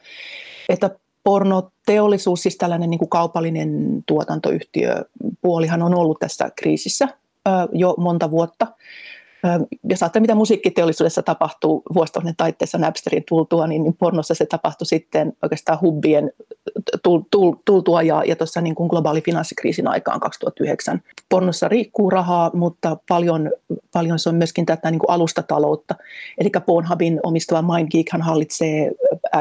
Että 0.69 0.91
pornoteollisuus, 1.25 2.43
siis 2.43 2.57
tällainen 2.57 2.91
niin 2.91 2.99
kuin 2.99 3.09
kaupallinen 3.09 4.03
tuotantoyhtiö, 4.07 5.05
puolihan 5.43 5.83
on 5.83 5.95
ollut 5.95 6.19
tässä 6.21 6.51
kriisissä 6.57 7.09
jo 7.73 7.95
monta 7.99 8.31
vuotta 8.31 8.67
jos 9.85 10.03
ajattelee, 10.03 10.21
mitä 10.21 10.35
musiikkiteollisuudessa 10.35 11.23
tapahtuu 11.23 11.83
vuosituhannen 11.95 12.37
taitteessa 12.37 12.79
Napsterin 12.79 13.25
tultua, 13.29 13.67
niin, 13.67 13.83
niin 13.83 13.97
pornossa 13.97 14.35
se 14.35 14.47
tapahtui 14.47 14.87
sitten 14.87 15.33
oikeastaan 15.43 15.81
hubbien 15.81 16.33
tultua 17.65 18.03
ja, 18.03 18.25
ja 18.25 18.37
tuossa 18.37 18.61
niin 18.61 18.75
kuin 18.75 18.89
globaali 18.89 19.21
finanssikriisin 19.21 19.89
aikaan 19.89 20.21
2009. 20.21 21.03
Pornossa 21.29 21.69
riikkuu 21.69 22.11
rahaa, 22.11 22.51
mutta 22.55 22.97
paljon, 23.09 23.51
paljon 23.93 24.19
se 24.19 24.29
on 24.29 24.35
myöskin 24.35 24.67
tätä 24.67 24.91
niin 24.91 24.99
kuin 24.99 25.11
alustataloutta. 25.11 25.95
Eli 26.39 26.51
Pornhubin 26.67 27.21
omistava 27.23 27.75
MindGeek 27.75 28.07
hän 28.13 28.23
hallitsee 28.23 28.93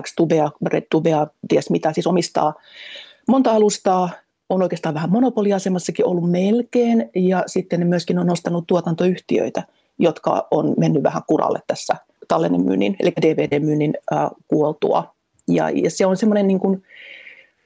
X-tubea, 0.02 0.52
RedTubea, 0.68 1.28
ties 1.48 1.70
mitä, 1.70 1.94
siis 1.94 2.08
omistaa 2.08 2.54
monta 3.28 3.52
alustaa, 3.52 4.10
on 4.50 4.62
oikeastaan 4.62 4.96
vähän 4.96 5.10
monopoliasemassakin 5.10 6.06
ollut 6.06 6.32
melkein, 6.32 7.10
ja 7.16 7.44
sitten 7.48 7.88
myöskin 7.88 8.20
on 8.20 8.28
nostanut 8.28 8.68
tuotantoyhtiöitä, 8.68 9.64
jotka 10.00 10.48
on 10.52 10.74
mennyt 10.78 11.04
vähän 11.04 11.22
kuralle 11.28 11.60
tässä 11.68 11.96
tallennemyynnin, 12.28 12.96
eli 13.00 13.14
DVD-myynnin 13.22 13.94
äh, 14.14 14.30
kuoltua. 14.48 15.14
Ja, 15.48 15.70
ja 15.70 15.92
se 15.92 16.06
on 16.06 16.18
semmoinen 16.18 16.48
niin 16.48 16.60
kuin, 16.60 16.84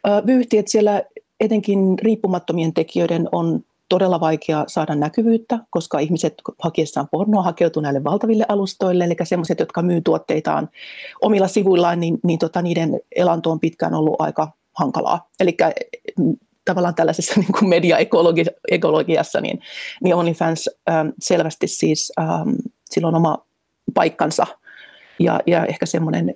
äh, 0.07 0.25
vyyhti, 0.25 0.57
että 0.57 0.71
siellä 0.71 1.03
etenkin 1.39 1.99
riippumattomien 1.99 2.73
tekijöiden 2.73 3.29
on 3.31 3.63
todella 3.89 4.19
vaikea 4.19 4.63
saada 4.67 4.95
näkyvyyttä, 4.95 5.59
koska 5.69 5.99
ihmiset 5.99 6.33
hakiessaan 6.59 7.07
pornoa 7.11 7.41
hakeutuu 7.41 7.81
näille 7.81 8.03
valtaville 8.03 8.45
alustoille, 8.47 9.03
eli 9.03 9.15
semmoiset, 9.23 9.59
jotka 9.59 9.81
myy 9.81 10.01
tuotteitaan 10.01 10.69
omilla 11.21 11.47
sivuillaan, 11.47 11.99
niin, 11.99 12.19
niin 12.23 12.39
tota, 12.39 12.61
niiden 12.61 12.99
elanto 13.15 13.51
on 13.51 13.59
pitkään 13.59 13.93
ollut 13.93 14.15
aika 14.19 14.51
hankalaa. 14.73 15.29
Eli 15.39 15.57
tavallaan 16.65 16.95
tällaisessa 16.95 17.33
niin 17.39 17.53
kuin 17.59 17.69
media-ekologiassa, 17.69 19.41
niin, 19.41 19.59
niin 20.03 20.15
OnlyFans 20.15 20.69
ähm, 20.89 21.07
selvästi 21.19 21.67
siis 21.67 22.11
ähm, 22.19 22.49
sillä 22.89 23.07
on 23.07 23.15
oma 23.15 23.45
paikkansa 23.93 24.47
ja, 25.19 25.39
ja 25.47 25.65
ehkä 25.65 25.85
semmoinen 25.85 26.35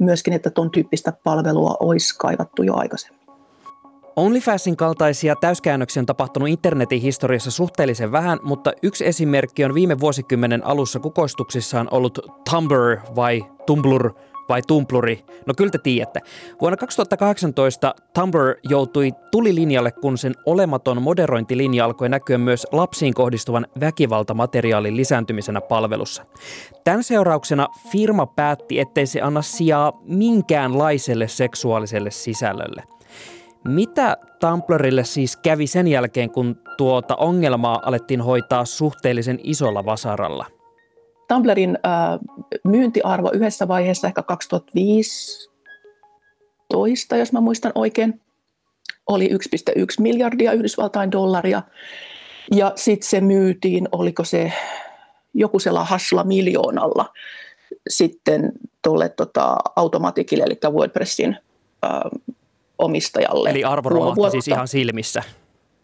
myöskin, 0.00 0.32
että 0.32 0.50
tuon 0.50 0.70
tyyppistä 0.70 1.12
palvelua 1.24 1.76
olisi 1.80 2.18
kaivattu 2.18 2.62
jo 2.62 2.74
aikaisemmin. 2.76 3.24
OnlyFansin 4.16 4.76
kaltaisia 4.76 5.36
täyskäännöksiä 5.36 6.00
on 6.00 6.06
tapahtunut 6.06 6.48
internetin 6.48 7.00
historiassa 7.00 7.50
suhteellisen 7.50 8.12
vähän, 8.12 8.38
mutta 8.42 8.72
yksi 8.82 9.06
esimerkki 9.06 9.64
on 9.64 9.74
viime 9.74 10.00
vuosikymmenen 10.00 10.66
alussa 10.66 11.00
kukoistuksissaan 11.00 11.88
ollut 11.90 12.18
Tumblr 12.50 12.98
vai 13.16 13.42
Tumblr– 13.66 14.10
vai 14.48 14.62
Tumpluri? 14.66 15.24
No 15.46 15.54
kyllä 15.56 15.70
te 15.70 15.78
tiedätte. 15.78 16.20
Vuonna 16.60 16.76
2018 16.76 17.94
Tumblr 18.14 18.54
joutui 18.62 19.12
tulilinjalle, 19.30 19.92
kun 19.92 20.18
sen 20.18 20.34
olematon 20.46 21.02
moderointilinja 21.02 21.84
alkoi 21.84 22.08
näkyä 22.08 22.38
myös 22.38 22.66
lapsiin 22.72 23.14
kohdistuvan 23.14 23.66
väkivaltamateriaalin 23.80 24.96
lisääntymisenä 24.96 25.60
palvelussa. 25.60 26.24
Tämän 26.84 27.04
seurauksena 27.04 27.68
firma 27.92 28.26
päätti, 28.26 28.80
ettei 28.80 29.06
se 29.06 29.20
anna 29.20 29.42
sijaa 29.42 29.92
minkäänlaiselle 30.02 31.28
seksuaaliselle 31.28 32.10
sisällölle. 32.10 32.82
Mitä 33.64 34.16
Tumblrille 34.40 35.04
siis 35.04 35.36
kävi 35.36 35.66
sen 35.66 35.88
jälkeen, 35.88 36.30
kun 36.30 36.56
tuota 36.76 37.16
ongelmaa 37.16 37.80
alettiin 37.84 38.20
hoitaa 38.20 38.64
suhteellisen 38.64 39.40
isolla 39.42 39.84
vasaralla? 39.84 40.53
Tumblerin 41.28 41.78
äh, 41.86 42.18
myyntiarvo 42.64 43.30
yhdessä 43.32 43.68
vaiheessa 43.68 44.06
ehkä 44.06 44.22
2015, 44.22 47.16
jos 47.16 47.32
mä 47.32 47.40
muistan 47.40 47.72
oikein, 47.74 48.20
oli 49.06 49.28
1,1 49.28 49.34
miljardia 49.98 50.52
Yhdysvaltain 50.52 51.12
dollaria. 51.12 51.62
Ja 52.54 52.72
sitten 52.76 53.08
se 53.08 53.20
myytiin, 53.20 53.88
oliko 53.92 54.24
se 54.24 54.52
joku 55.34 55.58
sellainen 55.58 55.90
hasla 55.90 56.24
miljoonalla 56.24 57.12
sitten 57.88 58.52
tuolle 58.82 59.08
tota, 59.08 59.56
automatikille, 59.76 60.44
eli 60.44 60.58
WordPressin 60.70 61.36
äh, 61.84 62.00
omistajalle. 62.78 63.50
Eli 63.50 63.64
arvo 63.64 63.88
romahti 63.88 64.30
siis 64.30 64.48
ihan 64.48 64.68
silmissä. 64.68 65.22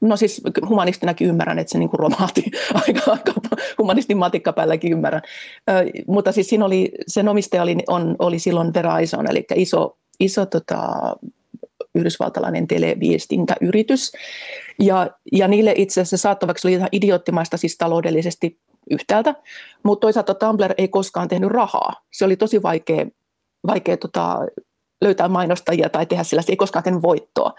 No 0.00 0.16
siis 0.16 0.42
humanistinäkin 0.68 1.28
ymmärrän, 1.28 1.58
että 1.58 1.72
se 1.72 1.78
niin 1.78 1.88
kuin 1.88 2.00
romahti 2.00 2.44
aika, 2.86 3.10
aika 3.10 3.32
humanistin 3.78 4.18
matikkapäälläkin 4.18 4.92
ymmärrän. 4.92 5.22
Ö, 5.70 5.72
mutta 6.06 6.32
siis 6.32 6.46
siinä 6.46 6.64
oli, 6.64 6.92
sen 7.06 7.28
omistaja 7.28 7.62
oli, 7.62 7.76
on, 7.88 8.16
oli 8.18 8.38
silloin 8.38 8.74
Verizon, 8.74 9.30
eli 9.30 9.44
iso, 9.54 9.98
iso 10.20 10.46
tota, 10.46 10.78
yhdysvaltalainen 11.94 12.66
televiestintäyritys. 12.66 14.12
Ja, 14.78 15.10
ja 15.32 15.48
niille 15.48 15.72
itse 15.76 16.00
asiassa 16.00 16.16
saattavaksi 16.16 16.68
oli 16.68 16.74
ihan 16.74 16.88
idioottimaista 16.92 17.56
siis 17.56 17.78
taloudellisesti 17.78 18.58
yhtäältä, 18.90 19.34
mutta 19.82 20.00
toisaalta 20.00 20.34
Tumblr 20.34 20.74
ei 20.78 20.88
koskaan 20.88 21.28
tehnyt 21.28 21.50
rahaa. 21.50 21.92
Se 22.12 22.24
oli 22.24 22.36
tosi 22.36 22.62
vaikea, 22.62 23.06
vaikea 23.66 23.96
tota, 23.96 24.38
löytää 25.02 25.28
mainostajia 25.28 25.88
tai 25.88 26.06
tehdä 26.06 26.24
sillä, 26.24 26.42
se 26.42 26.52
ei 26.52 26.56
koskaan 26.56 26.82
tehnyt 26.82 27.02
voittoa 27.02 27.54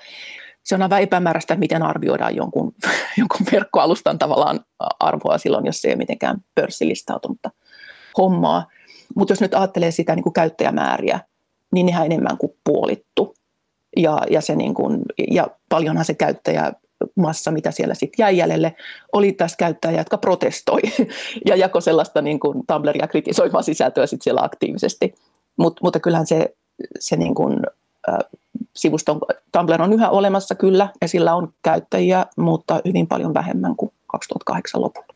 se 0.63 0.75
on 0.75 0.81
aivan 0.81 1.01
epämääräistä, 1.01 1.55
miten 1.55 1.83
arvioidaan 1.83 2.35
jonkun, 2.35 2.73
jonkun 3.17 3.47
verkkoalustan 3.51 4.19
tavallaan 4.19 4.59
arvoa 4.99 5.37
silloin, 5.37 5.65
jos 5.65 5.81
se 5.81 5.87
ei 5.87 5.91
ole 5.91 5.97
mitenkään 5.97 6.37
pörssilistautunutta 6.55 7.51
hommaa. 8.17 8.67
Mutta 9.15 9.31
jos 9.31 9.41
nyt 9.41 9.53
ajattelee 9.53 9.91
sitä 9.91 10.15
niin 10.15 10.23
kuin 10.23 10.33
käyttäjämääriä, 10.33 11.19
niin 11.73 11.85
nehän 11.85 12.05
enemmän 12.05 12.37
kuin 12.37 12.53
puolittu. 12.63 13.35
Ja, 13.97 14.21
ja, 14.29 14.41
se 14.41 14.55
niin 14.55 14.73
kuin, 14.73 15.01
ja 15.31 15.47
paljonhan 15.69 16.05
se 16.05 16.13
käyttäjä 16.13 16.73
massa, 17.15 17.51
mitä 17.51 17.71
siellä 17.71 17.93
sitten 17.93 18.23
jäi 18.23 18.37
jäljelle, 18.37 18.75
oli 19.13 19.31
tässä 19.31 19.57
käyttäjä, 19.57 19.97
jotka 19.97 20.17
protestoi 20.17 20.81
ja 21.47 21.55
jako 21.55 21.81
sellaista 21.81 22.21
niin 22.21 22.39
kuin 22.39 22.63
Tumblria 22.67 23.07
kritisoimaa 23.07 23.61
sisältöä 23.61 24.05
sitten 24.05 24.23
siellä 24.23 24.41
aktiivisesti. 24.43 25.13
Mut, 25.57 25.79
mutta 25.83 25.99
kyllähän 25.99 26.27
se, 26.27 26.55
se 26.99 27.15
niin 27.15 27.35
kuin, 27.35 27.59
äh, 28.09 28.17
sivuston 28.75 29.19
Tumblr 29.51 29.81
on 29.81 29.93
yhä 29.93 30.09
olemassa 30.09 30.55
kyllä 30.55 30.89
ja 31.01 31.07
sillä 31.07 31.35
on 31.35 31.53
käyttäjiä, 31.61 32.25
mutta 32.37 32.81
hyvin 32.85 33.07
paljon 33.07 33.33
vähemmän 33.33 33.75
kuin 33.75 33.91
2008 34.07 34.81
lopulla. 34.81 35.07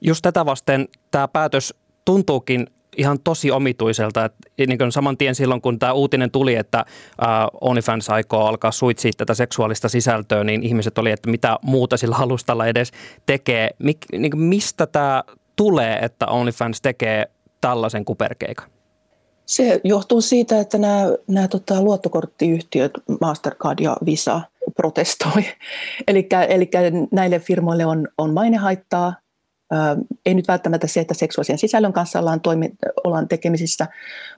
Just 0.00 0.22
tätä 0.22 0.46
vasten 0.46 0.88
tämä 1.10 1.28
päätös 1.28 1.74
tuntuukin 2.04 2.66
ihan 2.96 3.18
tosi 3.24 3.50
omituiselta. 3.50 4.24
Että 4.24 4.38
niin 4.58 4.78
kuin 4.78 4.92
saman 4.92 5.16
tien 5.16 5.34
silloin, 5.34 5.60
kun 5.60 5.78
tämä 5.78 5.92
uutinen 5.92 6.30
tuli, 6.30 6.54
että 6.54 6.84
uh, 7.22 7.68
OnlyFans 7.70 8.10
aikoo 8.10 8.46
alkaa 8.46 8.72
suitsia 8.72 9.12
tätä 9.16 9.34
seksuaalista 9.34 9.88
sisältöä, 9.88 10.44
niin 10.44 10.62
ihmiset 10.62 10.98
oli, 10.98 11.10
että 11.10 11.30
mitä 11.30 11.56
muuta 11.62 11.96
sillä 11.96 12.16
alustalla 12.16 12.66
edes 12.66 12.90
tekee. 13.26 13.70
Mik, 13.78 13.98
niin 14.12 14.38
mistä 14.38 14.86
tämä 14.86 15.24
tulee, 15.56 15.98
että 15.98 16.26
OnlyFans 16.26 16.80
tekee 16.80 17.30
tällaisen 17.60 18.04
kuperkeikan? 18.04 18.70
Se 19.50 19.80
johtuu 19.84 20.20
siitä, 20.20 20.60
että 20.60 20.78
nämä, 20.78 21.04
nämä 21.28 21.48
tota, 21.48 21.82
luottokorttiyhtiöt, 21.82 22.92
Mastercard 23.20 23.78
ja 23.80 23.96
Visa, 24.06 24.40
protestoi. 24.76 25.44
Eli 26.08 26.28
näille 27.12 27.38
firmoille 27.38 27.86
on, 27.86 28.08
on 28.18 28.34
mainehaittaa. 28.34 29.14
Ei 30.26 30.34
nyt 30.34 30.48
välttämättä 30.48 30.86
se, 30.86 31.00
että 31.00 31.14
seksuaalisen 31.14 31.58
sisällön 31.58 31.92
kanssa 31.92 32.18
ollaan, 32.18 32.40
toimi, 32.40 32.70
ollaan 33.04 33.28
tekemisissä, 33.28 33.86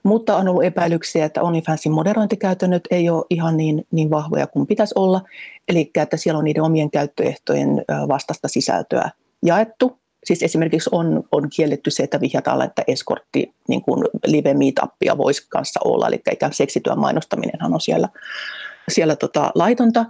mutta 0.03 0.37
on 0.37 0.47
ollut 0.47 0.63
epäilyksiä, 0.63 1.25
että 1.25 1.41
OnlyFansin 1.41 1.91
moderointikäytännöt 1.91 2.83
ei 2.91 3.09
ole 3.09 3.25
ihan 3.29 3.57
niin, 3.57 3.87
niin 3.91 4.09
vahvoja 4.09 4.47
kuin 4.47 4.67
pitäisi 4.67 4.93
olla. 4.97 5.21
Eli 5.67 5.91
että 5.95 6.17
siellä 6.17 6.37
on 6.37 6.43
niiden 6.43 6.63
omien 6.63 6.91
käyttöehtojen 6.91 7.85
vastaista 8.07 8.47
sisältöä 8.47 9.09
jaettu 9.45 10.02
Siis 10.23 10.43
esimerkiksi 10.43 10.89
on, 10.93 11.23
on 11.31 11.49
kielletty 11.55 11.91
se, 11.91 12.03
että 12.03 12.21
vihjataan, 12.21 12.61
että 12.61 12.83
eskortti 12.87 13.53
niin 13.67 13.81
kuin 13.81 14.03
live 14.25 14.53
meetupia 14.53 15.17
voisi 15.17 15.45
kanssa 15.49 15.79
olla, 15.85 16.07
eli 16.07 16.21
ikään 16.31 16.53
seksityön 16.53 16.99
mainostaminenhan 16.99 17.73
on 17.73 17.81
siellä, 17.81 18.09
siellä 18.91 19.15
tota, 19.15 19.51
laitonta. 19.55 20.05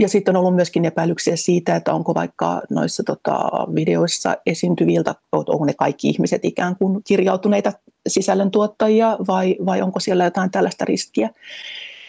Ja 0.00 0.08
sitten 0.08 0.36
on 0.36 0.40
ollut 0.40 0.54
myöskin 0.54 0.84
epäilyksiä 0.84 1.36
siitä, 1.36 1.76
että 1.76 1.94
onko 1.94 2.14
vaikka 2.14 2.62
noissa 2.70 3.02
tota, 3.02 3.50
videoissa 3.74 4.36
esiintyviltä, 4.46 5.14
onko 5.32 5.64
ne 5.64 5.74
kaikki 5.74 6.08
ihmiset 6.08 6.44
ikään 6.44 6.76
kuin 6.76 7.02
kirjautuneita 7.04 7.72
sisällöntuottajia 8.08 9.16
vai, 9.28 9.56
vai 9.66 9.82
onko 9.82 10.00
siellä 10.00 10.24
jotain 10.24 10.50
tällaista 10.50 10.84
riskiä. 10.84 11.30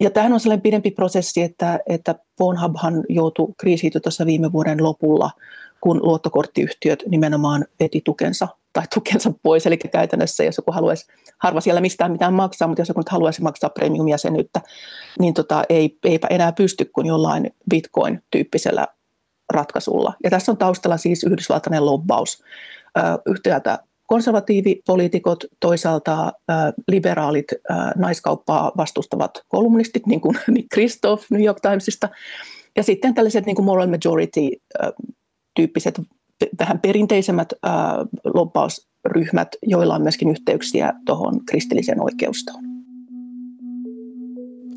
Ja 0.02 0.10
tämähän 0.10 0.34
on 0.34 0.40
sellainen 0.40 0.62
pidempi 0.62 0.92
prosessi, 0.92 1.42
että, 1.42 1.80
että 1.88 2.16
Pornhubhan 2.38 3.04
joutui 3.10 3.54
kriisiytymään 3.58 4.02
tuossa 4.02 4.26
viime 4.26 4.52
vuoden 4.52 4.84
lopulla 4.84 5.32
kun 5.82 6.00
luottokorttiyhtiöt 6.04 7.04
nimenomaan 7.08 7.66
veti 7.80 8.02
tukensa 8.06 8.48
tai 8.74 8.84
tukensa 8.94 9.34
pois. 9.44 9.68
Eli 9.68 9.78
käytännössä, 9.78 10.44
jos 10.44 10.58
joku 10.58 10.72
haluaisi, 10.72 11.06
harva 11.38 11.62
siellä 11.62 11.82
mistään 11.82 12.12
mitään 12.12 12.34
maksaa, 12.34 12.68
mutta 12.68 12.82
jos 12.82 12.90
joku 12.90 13.00
nyt 13.00 13.10
haluaisi 13.10 13.42
maksaa 13.42 13.70
premium-jäsenyyttä, 13.70 14.62
niin 15.20 15.34
tota, 15.34 15.64
ei, 15.70 15.98
eipä 16.04 16.28
enää 16.30 16.52
pysty 16.52 16.86
kuin 16.86 17.08
jollain 17.08 17.52
bitcoin-tyyppisellä 17.70 18.88
ratkaisulla. 19.54 20.14
Ja 20.24 20.30
tässä 20.30 20.52
on 20.52 20.58
taustalla 20.58 20.98
siis 20.98 21.24
yhdysvaltainen 21.24 21.86
lobbaus. 21.86 22.44
Yhtäältä 23.26 23.80
konservatiivipoliitikot, 24.10 25.44
toisaalta 25.60 26.34
liberaalit 26.88 27.46
naiskauppaa 27.96 28.72
vastustavat 28.78 29.32
kolumnistit, 29.48 30.08
niin 30.08 30.22
kuin 30.22 30.36
Nick 30.48 30.68
Kristoff 30.70 31.32
New 31.32 31.44
York 31.44 31.58
Timesista, 31.62 32.10
ja 32.76 32.84
sitten 32.84 33.14
tällaiset 33.14 33.46
niin 33.46 33.56
kuin 33.56 33.66
moral 33.66 33.88
majority 33.88 34.42
tyyppiset 35.56 36.02
vähän 36.60 36.80
perinteisemmät 36.80 37.54
lobbausryhmät, 38.34 39.48
joilla 39.64 39.96
on 39.96 40.02
myöskin 40.02 40.30
yhteyksiä 40.30 40.94
tuohon 41.06 41.46
kristilliseen 41.46 42.04
oikeustoon. 42.04 42.69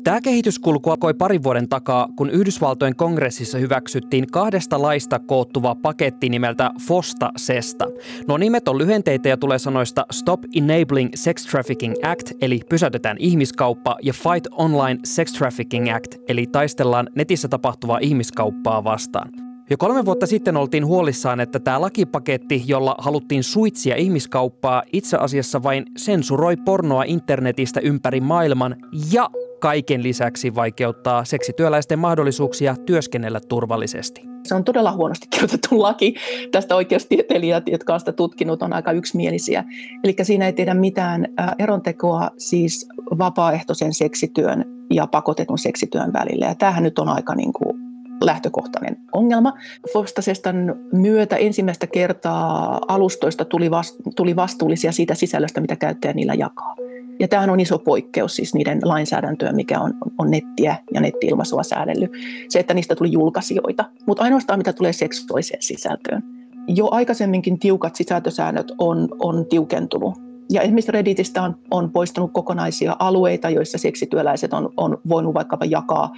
Tämä 0.03 0.21
kehityskulku 0.21 0.89
alkoi 0.89 1.13
parin 1.13 1.43
vuoden 1.43 1.69
takaa, 1.69 2.07
kun 2.15 2.29
Yhdysvaltojen 2.29 2.95
kongressissa 2.95 3.57
hyväksyttiin 3.57 4.27
kahdesta 4.31 4.81
laista 4.81 5.19
koottuva 5.19 5.75
paketti 5.75 6.29
nimeltä 6.29 6.71
FOSTA-SESTA. 6.79 7.85
No 8.27 8.37
nimet 8.37 8.67
on 8.67 8.77
lyhenteitä 8.77 9.29
ja 9.29 9.37
tulee 9.37 9.59
sanoista 9.59 10.05
Stop 10.11 10.41
Enabling 10.55 11.09
Sex 11.15 11.45
Trafficking 11.45 11.93
Act, 12.03 12.31
eli 12.41 12.59
pysäytetään 12.69 13.17
ihmiskauppa, 13.19 13.95
ja 14.01 14.13
Fight 14.13 14.47
Online 14.51 14.99
Sex 15.03 15.33
Trafficking 15.33 15.95
Act, 15.95 16.15
eli 16.27 16.47
taistellaan 16.47 17.09
netissä 17.15 17.47
tapahtuvaa 17.47 17.99
ihmiskauppaa 18.01 18.83
vastaan. 18.83 19.42
Jo 19.69 19.77
kolme 19.77 20.05
vuotta 20.05 20.25
sitten 20.25 20.57
oltiin 20.57 20.85
huolissaan, 20.85 21.39
että 21.39 21.59
tämä 21.59 21.81
lakipaketti, 21.81 22.63
jolla 22.65 22.95
haluttiin 22.97 23.43
suitsia 23.43 23.95
ihmiskauppaa, 23.95 24.83
itse 24.93 25.17
asiassa 25.17 25.63
vain 25.63 25.85
sensuroi 25.97 26.57
pornoa 26.57 27.03
internetistä 27.03 27.79
ympäri 27.79 28.21
maailman 28.21 28.75
ja 29.11 29.29
kaiken 29.59 30.03
lisäksi 30.03 30.55
vaikeuttaa 30.55 31.25
seksityöläisten 31.25 31.99
mahdollisuuksia 31.99 32.75
työskennellä 32.85 33.39
turvallisesti. 33.49 34.21
Se 34.43 34.55
on 34.55 34.63
todella 34.63 34.91
huonosti 34.91 35.27
kirjoitettu 35.29 35.81
laki. 35.81 36.15
Tästä 36.51 36.75
oikeustieteilijät, 36.75 37.67
jotka 37.67 37.93
ovat 37.93 38.01
sitä 38.01 38.11
tutkinut, 38.11 38.63
on 38.63 38.73
aika 38.73 38.91
yksimielisiä. 38.91 39.63
Eli 40.03 40.15
siinä 40.23 40.45
ei 40.45 40.53
tehdä 40.53 40.73
mitään 40.73 41.27
erontekoa 41.59 42.29
siis 42.37 42.87
vapaaehtoisen 43.17 43.93
seksityön 43.93 44.65
ja 44.93 45.07
pakotetun 45.07 45.57
seksityön 45.57 46.13
välillä. 46.13 46.45
Ja 46.45 46.55
tämähän 46.55 46.83
nyt 46.83 46.99
on 46.99 47.09
aika 47.09 47.35
niin 47.35 47.53
kuin 47.53 47.82
lähtökohtainen 48.25 48.97
ongelma. 49.11 49.53
Forstasestan 49.93 50.75
myötä 50.91 51.35
ensimmäistä 51.35 51.87
kertaa 51.87 52.79
alustoista 52.87 53.45
tuli, 53.45 53.69
tuli 54.15 54.35
vastuullisia 54.35 54.91
siitä 54.91 55.15
sisällöstä, 55.15 55.61
mitä 55.61 55.75
käyttäjä 55.75 56.13
niillä 56.13 56.33
jakaa. 56.33 56.75
Ja 57.19 57.27
tämähän 57.27 57.49
on 57.49 57.59
iso 57.59 57.79
poikkeus 57.79 58.35
siis 58.35 58.53
niiden 58.53 58.79
lainsäädäntöön, 58.83 59.55
mikä 59.55 59.79
on, 59.79 59.93
on 60.17 60.31
nettiä 60.31 60.75
ja 60.93 61.01
netti-ilmaisua 61.01 61.63
säädellyt. 61.63 62.11
Se, 62.49 62.59
että 62.59 62.73
niistä 62.73 62.95
tuli 62.95 63.11
julkaisijoita, 63.11 63.85
mutta 64.05 64.23
ainoastaan 64.23 64.59
mitä 64.59 64.73
tulee 64.73 64.93
seksuaaliseen 64.93 65.61
sisältöön. 65.61 66.23
Jo 66.67 66.87
aikaisemminkin 66.91 67.59
tiukat 67.59 67.95
sisältösäännöt 67.95 68.71
on, 68.77 69.09
on 69.19 69.45
tiukentunut 69.45 70.32
ja 70.53 70.61
esimerkiksi 70.61 70.91
Redditistä 70.91 71.41
on, 71.41 71.55
on 71.71 71.91
poistunut 71.91 72.33
kokonaisia 72.33 72.95
alueita, 72.99 73.49
joissa 73.49 73.77
seksityöläiset 73.77 74.53
on, 74.53 74.73
on 74.77 74.97
voinut 75.09 75.33
vaikkapa 75.33 75.65
jakaa 75.65 76.11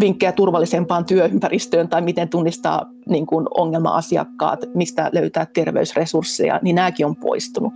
vinkkejä 0.00 0.32
turvallisempaan 0.32 1.04
työympäristöön 1.04 1.88
tai 1.88 2.02
miten 2.02 2.28
tunnistaa 2.28 2.86
niin 3.08 3.26
kuin 3.26 3.46
ongelma-asiakkaat, 3.54 4.60
mistä 4.74 5.10
löytää 5.12 5.46
terveysresursseja, 5.46 6.60
niin 6.62 6.76
nämäkin 6.76 7.06
on 7.06 7.16
poistunut. 7.16 7.72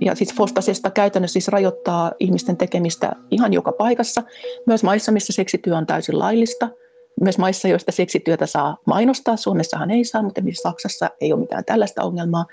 Ja 0.00 0.14
siis 0.14 0.34
Fostasesta 0.34 0.90
käytännössä 0.90 1.32
siis 1.32 1.48
rajoittaa 1.48 2.12
ihmisten 2.20 2.56
tekemistä 2.56 3.12
ihan 3.30 3.52
joka 3.52 3.72
paikassa, 3.72 4.22
myös 4.66 4.84
maissa, 4.84 5.12
missä 5.12 5.32
seksityö 5.32 5.76
on 5.76 5.86
täysin 5.86 6.18
laillista– 6.18 6.68
myös 7.20 7.38
maissa, 7.38 7.68
joista 7.68 7.92
seksityötä 7.92 8.46
saa 8.46 8.76
mainostaa. 8.86 9.36
Suomessahan 9.36 9.90
ei 9.90 10.04
saa, 10.04 10.22
mutta 10.22 10.40
Saksassa 10.62 11.10
ei 11.20 11.32
ole 11.32 11.40
mitään 11.40 11.64
tällaista 11.64 12.02
ongelmaa 12.02 12.44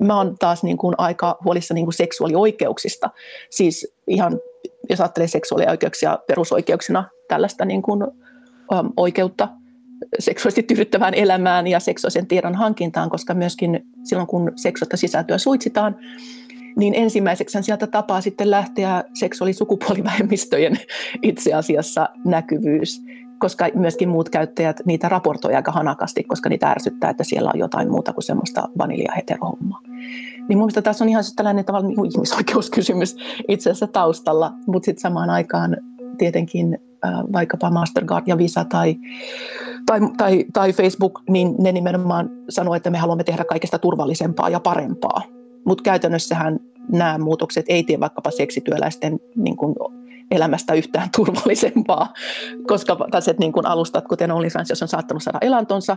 mä 0.00 0.16
oon 0.16 0.36
taas 0.38 0.62
niin 0.62 0.78
kuin 0.78 0.94
aika 0.98 1.38
huolissa 1.44 1.74
niin 1.74 1.86
kuin 1.86 1.94
seksuaalioikeuksista. 1.94 3.10
Siis 3.50 3.94
ihan, 4.06 4.40
jos 4.90 5.00
ajattelee 5.00 5.28
seksuaalioikeuksia 5.28 6.18
perusoikeuksina, 6.26 7.04
tällaista 7.28 7.64
niin 7.64 7.82
kuin, 7.82 8.02
um, 8.02 8.92
oikeutta 8.96 9.48
seksuaalisesti 10.18 10.62
tyydyttävään 10.62 11.14
elämään 11.14 11.66
ja 11.66 11.80
seksuaalisen 11.80 12.26
tiedon 12.26 12.54
hankintaan, 12.54 13.10
koska 13.10 13.34
myöskin 13.34 13.80
silloin, 14.04 14.26
kun 14.26 14.52
seksuaalista 14.56 14.96
sisältöä 14.96 15.38
suitsitaan, 15.38 15.96
niin 16.80 16.94
ensimmäiseksi 16.94 17.62
sieltä 17.62 17.86
tapaa 17.86 18.20
sitten 18.20 18.50
lähteä 18.50 19.04
seksuaalisukupuolivähemmistöjen 19.14 20.76
itse 21.22 21.54
asiassa 21.54 22.08
näkyvyys 22.24 23.02
koska 23.40 23.68
myöskin 23.74 24.08
muut 24.08 24.28
käyttäjät 24.28 24.80
niitä 24.84 25.08
raportoi 25.08 25.54
aika 25.54 25.72
hanakasti, 25.72 26.24
koska 26.24 26.48
niitä 26.48 26.70
ärsyttää, 26.70 27.10
että 27.10 27.24
siellä 27.24 27.50
on 27.54 27.60
jotain 27.60 27.90
muuta 27.90 28.12
kuin 28.12 28.24
semmoista 28.24 28.68
vanilja 28.78 29.12
heterohommaa. 29.16 29.80
Niin 30.48 30.58
mun 30.58 30.58
mielestä 30.58 30.82
tässä 30.82 31.04
on 31.04 31.08
ihan 31.08 31.24
siis 31.24 31.34
tällainen 31.34 31.64
tavallaan 31.64 31.94
niin 31.94 32.12
ihmisoikeuskysymys 32.14 33.16
itse 33.48 33.70
asiassa 33.70 33.86
taustalla, 33.86 34.52
mutta 34.66 34.86
sitten 34.86 35.00
samaan 35.00 35.30
aikaan 35.30 35.76
tietenkin 36.18 36.78
äh, 37.04 37.12
vaikkapa 37.32 37.70
Mastercard 37.70 38.24
ja 38.26 38.38
Visa 38.38 38.64
tai, 38.64 38.96
tai, 39.86 40.00
tai, 40.16 40.44
tai 40.52 40.72
Facebook, 40.72 41.22
niin 41.28 41.54
ne 41.58 41.72
nimenomaan 41.72 42.30
sanoo, 42.48 42.74
että 42.74 42.90
me 42.90 42.98
haluamme 42.98 43.24
tehdä 43.24 43.44
kaikesta 43.44 43.78
turvallisempaa 43.78 44.48
ja 44.48 44.60
parempaa. 44.60 45.22
Mutta 45.66 45.82
käytännössähän 45.82 46.60
nämä 46.92 47.18
muutokset 47.18 47.64
ei 47.68 47.82
tee 47.82 48.00
vaikkapa 48.00 48.30
seksityöläisten 48.30 49.20
niin 49.36 49.56
kuin 49.56 49.74
elämästä 50.30 50.74
yhtään 50.74 51.08
turvallisempaa, 51.16 52.12
koska 52.66 52.96
tällaiset 52.96 53.38
niin 53.38 53.52
kuin 53.52 53.66
alustat, 53.66 54.08
kuten 54.08 54.30
OnlyFans, 54.30 54.70
jos 54.70 54.82
on 54.82 54.88
saattanut 54.88 55.22
saada 55.22 55.38
elantonsa 55.40 55.96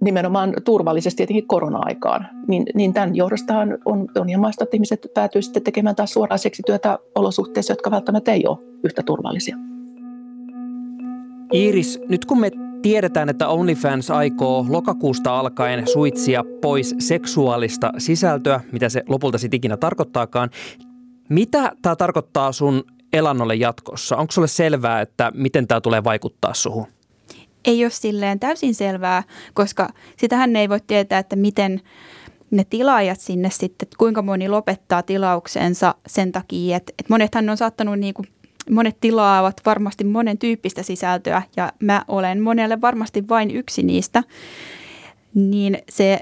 nimenomaan 0.00 0.54
turvallisesti 0.64 1.16
tietenkin 1.16 1.46
korona-aikaan, 1.46 2.28
niin, 2.48 2.66
niin 2.74 2.92
tämän 2.92 3.16
johdostahan 3.16 3.78
on, 3.84 4.08
on 4.16 4.30
ilmaista, 4.30 4.64
että 4.64 4.76
ihmiset 4.76 5.06
päätyy 5.14 5.42
sitten 5.42 5.62
tekemään 5.62 5.96
taas 5.96 6.12
suoraan 6.12 6.38
seksityötä 6.38 6.98
olosuhteissa, 7.14 7.72
jotka 7.72 7.90
välttämättä 7.90 8.32
ei 8.32 8.46
ole 8.46 8.58
yhtä 8.84 9.02
turvallisia. 9.02 9.56
Iiris, 11.54 12.00
nyt 12.08 12.24
kun 12.24 12.40
me 12.40 12.50
tiedetään, 12.82 13.28
että 13.28 13.48
OnlyFans 13.48 14.10
aikoo 14.10 14.66
lokakuusta 14.68 15.38
alkaen 15.38 15.86
suitsia 15.86 16.44
pois 16.60 16.94
seksuaalista 16.98 17.92
sisältöä, 17.98 18.60
mitä 18.72 18.88
se 18.88 19.02
lopulta 19.08 19.38
sitten 19.38 19.56
ikinä 19.56 19.76
tarkoittaakaan, 19.76 20.50
mitä 21.28 21.72
tämä 21.82 21.96
tarkoittaa 21.96 22.52
sun 22.52 22.84
elannolle 23.12 23.54
jatkossa? 23.54 24.16
Onko 24.16 24.32
sulle 24.32 24.48
selvää, 24.48 25.00
että 25.00 25.32
miten 25.34 25.66
tämä 25.66 25.80
tulee 25.80 26.04
vaikuttaa 26.04 26.54
suhun? 26.54 26.86
Ei 27.64 27.84
ole 27.84 27.90
silleen 27.90 28.40
täysin 28.40 28.74
selvää, 28.74 29.22
koska 29.54 29.88
sitähän 30.16 30.56
ei 30.56 30.68
voi 30.68 30.80
tietää, 30.86 31.18
että 31.18 31.36
miten 31.36 31.80
ne 32.50 32.64
tilaajat 32.70 33.20
sinne 33.20 33.50
sitten, 33.50 33.88
kuinka 33.98 34.22
moni 34.22 34.48
lopettaa 34.48 35.02
tilauksensa 35.02 35.94
sen 36.06 36.32
takia, 36.32 36.76
että, 36.76 36.92
että 36.98 37.12
monethan 37.12 37.50
on 37.50 37.56
saattanut 37.56 37.98
niin 37.98 38.14
kuin 38.14 38.26
monet 38.70 38.96
tilaavat 39.00 39.60
varmasti 39.66 40.04
monen 40.04 40.38
tyyppistä 40.38 40.82
sisältöä 40.82 41.42
ja 41.56 41.72
mä 41.82 42.04
olen 42.08 42.42
monelle 42.42 42.80
varmasti 42.80 43.28
vain 43.28 43.50
yksi 43.50 43.82
niistä, 43.82 44.22
niin 45.34 45.78
se 45.88 46.18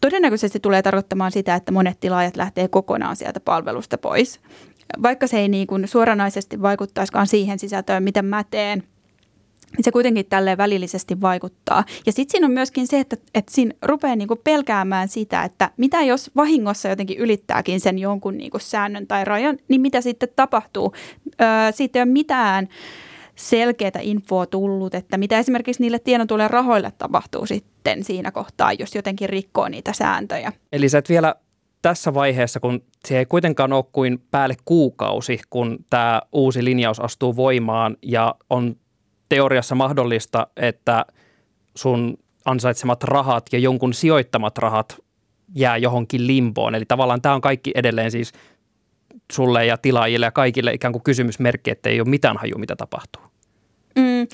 todennäköisesti 0.00 0.60
tulee 0.60 0.82
tarkoittamaan 0.82 1.32
sitä, 1.32 1.54
että 1.54 1.72
monet 1.72 2.00
tilaajat 2.00 2.36
lähtee 2.36 2.68
kokonaan 2.68 3.16
sieltä 3.16 3.40
palvelusta 3.40 3.98
pois. 3.98 4.40
Vaikka 5.02 5.26
se 5.26 5.38
ei 5.38 5.48
niin 5.48 5.66
kuin 5.66 5.88
suoranaisesti 5.88 6.62
vaikuttaisikaan 6.62 7.26
siihen 7.26 7.58
sisältöön, 7.58 8.02
mitä 8.02 8.22
mä 8.22 8.44
teen, 8.50 8.82
se 9.80 9.92
kuitenkin 9.92 10.26
tälleen 10.26 10.58
välillisesti 10.58 11.20
vaikuttaa. 11.20 11.84
Ja 12.06 12.12
sitten 12.12 12.32
siinä 12.32 12.46
on 12.46 12.52
myöskin 12.52 12.86
se, 12.86 13.00
että, 13.00 13.16
että 13.34 13.52
siinä 13.54 13.74
rupeaa 13.82 14.16
niinku 14.16 14.36
pelkäämään 14.36 15.08
sitä, 15.08 15.42
että 15.42 15.70
mitä 15.76 16.02
jos 16.02 16.30
vahingossa 16.36 16.88
jotenkin 16.88 17.18
ylittääkin 17.18 17.80
sen 17.80 17.98
jonkun 17.98 18.38
niinku 18.38 18.58
säännön 18.58 19.06
tai 19.06 19.24
rajan, 19.24 19.58
niin 19.68 19.80
mitä 19.80 20.00
sitten 20.00 20.28
tapahtuu. 20.36 20.94
Öö, 21.40 21.48
siitä 21.72 21.98
ei 21.98 22.02
ole 22.02 22.12
mitään 22.12 22.68
selkeää 23.34 24.00
infoa 24.00 24.46
tullut, 24.46 24.94
että 24.94 25.18
mitä 25.18 25.38
esimerkiksi 25.38 25.82
niille 25.82 25.98
tienotulle 25.98 26.48
rahoille 26.48 26.92
tapahtuu 26.98 27.46
sitten 27.46 28.04
siinä 28.04 28.30
kohtaa, 28.30 28.72
jos 28.72 28.94
jotenkin 28.94 29.28
rikkoo 29.28 29.68
niitä 29.68 29.92
sääntöjä. 29.92 30.52
Eli 30.72 30.88
sä 30.88 30.98
et 30.98 31.08
vielä 31.08 31.34
tässä 31.82 32.14
vaiheessa, 32.14 32.60
kun 32.60 32.82
se 33.08 33.18
ei 33.18 33.26
kuitenkaan 33.26 33.72
ole 33.72 33.84
kuin 33.92 34.22
päälle 34.30 34.56
kuukausi, 34.64 35.40
kun 35.50 35.78
tämä 35.90 36.22
uusi 36.32 36.64
linjaus 36.64 37.00
astuu 37.00 37.36
voimaan 37.36 37.96
ja 38.02 38.34
on 38.50 38.76
teoriassa 39.28 39.74
mahdollista, 39.74 40.46
että 40.56 41.06
sun 41.74 42.18
ansaitsemat 42.44 43.04
rahat 43.04 43.46
ja 43.52 43.58
jonkun 43.58 43.94
sijoittamat 43.94 44.58
rahat 44.58 44.96
jää 45.54 45.76
johonkin 45.76 46.26
limboon. 46.26 46.74
Eli 46.74 46.84
tavallaan 46.88 47.22
tämä 47.22 47.34
on 47.34 47.40
kaikki 47.40 47.72
edelleen 47.74 48.10
siis 48.10 48.32
sulle 49.32 49.66
ja 49.66 49.76
tilaajille 49.76 50.26
ja 50.26 50.30
kaikille 50.30 50.72
ikään 50.72 50.92
kuin 50.92 51.02
kysymysmerkki, 51.02 51.70
että 51.70 51.88
ei 51.88 52.00
ole 52.00 52.08
mitään 52.08 52.36
haju, 52.36 52.58
mitä 52.58 52.76
tapahtuu. 52.76 53.22
Mm, 53.96 54.26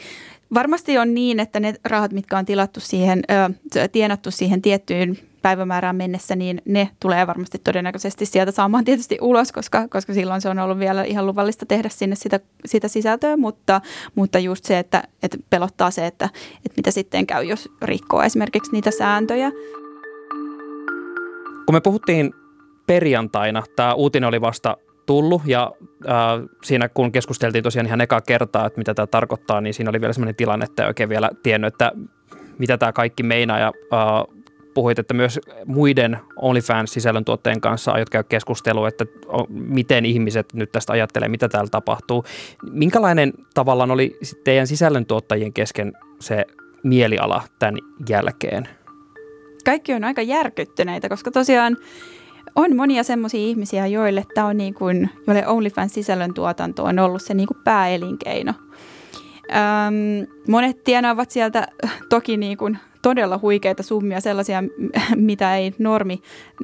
varmasti 0.55 0.99
on 0.99 1.15
niin, 1.15 1.41
että 1.41 1.61
ne 1.61 1.75
rahat, 1.85 2.13
mitkä 2.13 2.39
on 2.39 2.45
tilattu 2.45 2.81
siihen, 2.81 3.23
ö, 3.77 3.89
tienattu 3.89 4.31
siihen 4.31 4.63
tiettyyn 4.63 5.19
päivämäärään 5.45 5.97
mennessä, 5.97 6.37
niin 6.37 6.63
ne 6.65 6.89
tulee 7.01 7.27
varmasti 7.27 7.59
todennäköisesti 7.59 8.27
sieltä 8.27 8.53
saamaan 8.53 8.85
tietysti 8.85 9.19
ulos, 9.21 9.53
koska, 9.53 9.89
koska 9.89 10.15
silloin 10.15 10.41
se 10.41 10.49
on 10.49 10.59
ollut 10.59 10.79
vielä 10.79 11.05
ihan 11.05 11.27
luvallista 11.27 11.67
tehdä 11.67 11.89
sinne 11.89 12.17
sitä, 12.17 12.41
sitä 12.65 12.89
sisältöä, 12.89 13.37
mutta, 13.37 13.81
mutta 14.15 14.39
just 14.39 14.65
se, 14.65 14.79
että, 14.79 15.03
että 15.23 15.37
pelottaa 15.51 15.91
se, 15.91 16.07
että, 16.07 16.25
että 16.57 16.77
mitä 16.77 16.91
sitten 16.91 17.27
käy, 17.27 17.45
jos 17.45 17.69
rikkoo 17.83 18.23
esimerkiksi 18.23 18.73
niitä 18.73 18.91
sääntöjä. 18.91 19.51
Kun 21.67 21.75
me 21.75 21.81
puhuttiin 21.81 22.35
perjantaina, 22.87 23.63
tämä 23.77 23.95
uutinen 23.95 24.29
oli 24.29 24.41
vasta 24.41 24.77
tullut 25.07 25.43
ja 25.47 25.73
äh, 26.09 26.15
siinä 26.63 26.89
kun 26.89 27.13
keskusteltiin 27.13 27.65
tosiaan 27.65 27.87
ihan 27.87 28.01
ekaa 28.01 28.21
kertaa, 28.21 28.67
että 28.67 28.79
mitä 28.81 28.95
tämä 28.95 29.07
tarkoittaa, 29.07 29.61
niin 29.61 29.75
siinä 29.75 29.91
oli 29.91 30.01
vielä 30.01 30.13
sellainen 30.13 30.35
tilanne, 30.35 30.65
että 30.65 30.83
ei 30.83 30.89
oikein 30.89 31.09
vielä 31.09 31.31
tiennyt, 31.43 31.75
että 31.75 31.93
mitä 32.59 32.79
tämä 32.79 32.93
kaikki 32.93 33.23
meinaa 33.23 33.59
ja 33.59 33.73
äh, 33.93 34.34
puhuit, 34.75 34.99
että 34.99 35.15
myös 35.15 35.41
muiden 35.67 36.19
OnlyFans-sisällöntuotteen 36.37 37.61
kanssa 37.61 37.93
aiot 37.93 38.11
käydä 38.11 38.29
keskustelua, 38.29 38.89
että 38.89 39.07
miten 39.49 40.05
ihmiset 40.05 40.53
nyt 40.53 40.73
tästä 40.73 40.93
ajattelee, 40.93 41.29
mitä 41.29 41.49
täällä 41.49 41.71
tapahtuu. 41.71 42.25
Minkälainen 42.71 43.33
tavallaan 43.55 43.91
oli 43.91 44.19
teidän 44.45 44.67
sisällöntuottajien 44.67 45.53
kesken 45.53 45.93
se 46.21 46.45
mieliala 46.83 47.43
tämän 47.59 47.79
jälkeen? 48.09 48.69
Kaikki 49.65 49.95
on 49.95 50.05
aika 50.05 50.23
järkyttyneitä, 50.23 51.09
koska 51.09 51.31
tosiaan 51.31 51.77
on 52.57 52.77
monia 52.77 53.03
semmoisia 53.03 53.41
ihmisiä, 53.41 53.87
joille 53.87 54.25
tämä 54.35 54.47
on 54.47 54.57
niin 54.57 54.75
kuin, 54.75 55.11
joille 55.27 55.47
OnlyFans-sisällön 55.47 56.35
tuotanto 56.35 56.85
on 56.85 56.99
ollut 56.99 57.23
se 57.23 57.35
niin 57.35 57.47
kuin 57.47 57.59
pääelinkeino. 57.65 58.53
Öm, 59.51 60.27
monet 60.49 60.85
tienaavat 60.85 61.31
sieltä 61.31 61.69
toki 62.09 62.37
niin 62.37 62.59
kuin 62.59 62.79
todella 63.05 63.39
huikeita 63.43 63.83
summia, 63.83 64.21
sellaisia, 64.21 64.63
mitä 65.17 65.57
ei 65.57 65.75
normi 65.79 66.23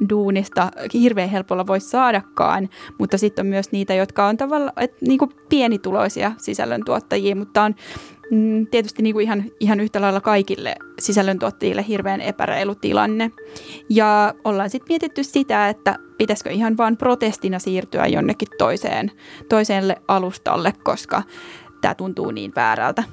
duunista 0.09 0.71
hirveän 0.93 1.29
helpolla 1.29 1.67
voi 1.67 1.79
saadakaan, 1.79 2.69
mutta 2.97 3.17
sitten 3.17 3.43
on 3.43 3.49
myös 3.49 3.71
niitä, 3.71 3.93
jotka 3.93 4.27
on 4.27 4.37
tavallaan 4.37 4.73
niin 5.01 5.19
kuin 5.19 5.31
pienituloisia 5.49 6.31
sisällöntuottajia, 6.37 7.35
mutta 7.35 7.63
on 7.63 7.75
mm, 8.31 8.67
tietysti 8.67 9.01
niin 9.01 9.13
kuin 9.13 9.23
ihan, 9.23 9.43
ihan 9.59 9.79
yhtä 9.79 10.01
lailla 10.01 10.21
kaikille 10.21 10.75
sisällöntuottajille 10.99 11.85
hirveän 11.87 12.21
epäreilu 12.21 12.75
tilanne. 12.75 13.31
Ja 13.89 14.33
ollaan 14.43 14.69
sitten 14.69 14.87
mietitty 14.89 15.23
sitä, 15.23 15.69
että 15.69 15.95
pitäisikö 16.17 16.49
ihan 16.49 16.77
vaan 16.77 16.97
protestina 16.97 17.59
siirtyä 17.59 18.07
jonnekin 18.07 18.47
toiseen, 18.57 19.11
toiselle 19.49 19.95
alustalle, 20.07 20.73
koska 20.83 21.23
tämä 21.81 21.95
tuntuu 21.95 22.31
niin 22.31 22.51
väärältä. 22.55 23.03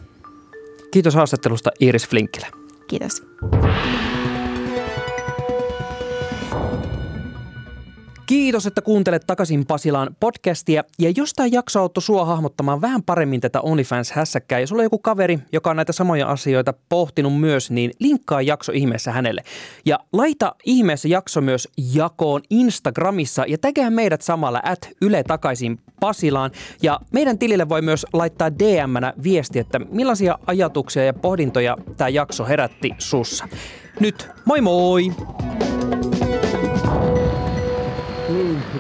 Kiitos 0.91 1.15
haastattelusta 1.15 1.71
Iris 1.81 2.09
Flinkille. 2.09 2.47
Kiitos. 2.89 3.23
Kiitos, 8.29 8.67
että 8.67 8.83
kuuntelet 8.83 9.23
takaisin 9.27 9.67
Pasilaan 9.67 10.17
podcastia. 10.21 10.85
Ja 10.99 11.13
jos 11.17 11.33
tämä 11.33 11.47
jakso 11.53 11.81
auttoi 11.81 12.03
sua 12.03 12.25
hahmottamaan 12.25 12.81
vähän 12.81 13.03
paremmin 13.03 13.41
tätä 13.41 13.61
OnlyFans-hässäkkää, 13.61 14.61
ja 14.61 14.67
sulla 14.67 14.81
on 14.81 14.85
joku 14.85 14.99
kaveri, 14.99 15.39
joka 15.53 15.71
on 15.71 15.77
näitä 15.77 15.93
samoja 15.93 16.29
asioita 16.29 16.75
pohtinut 16.89 17.41
myös, 17.41 17.71
niin 17.71 17.91
linkkaa 17.99 18.43
jakso 18.43 18.73
ihmeessä 18.73 19.13
hänelle. 19.13 19.43
Ja 19.85 19.99
laita 20.13 20.55
ihmeessä 20.65 21.09
jakso 21.09 21.41
myös 21.41 21.69
jakoon 21.95 22.43
Instagramissa 22.51 23.45
ja 23.49 23.59
tägää 23.59 23.91
meidät 23.91 24.23
samalla 24.23 24.61
at 24.65 24.89
Yle 25.03 25.23
takaisin 25.23 25.81
Pasilaan. 26.01 26.51
Ja 26.83 27.01
meidän 27.13 27.39
tilille 27.39 27.69
voi 27.69 27.83
myös 27.83 28.07
laittaa 28.13 28.53
DM-nä 28.53 29.13
viesti, 29.23 29.59
että 29.59 29.79
millaisia 29.79 30.39
ajatuksia 30.47 31.05
ja 31.05 31.15
pohdintoja 31.15 31.77
tämä 31.97 32.09
jakso 32.09 32.47
herätti 32.47 32.91
sussa. 32.99 33.49
Nyt 34.01 34.29
moi 34.45 34.61
moi! 34.61 35.03
Niin, 35.03 36.28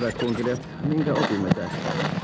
hyvät 0.01 0.15
kuuntelijat, 0.15 0.61
minkä 0.85 1.15
opimme 1.15 1.49
tästä? 1.49 2.18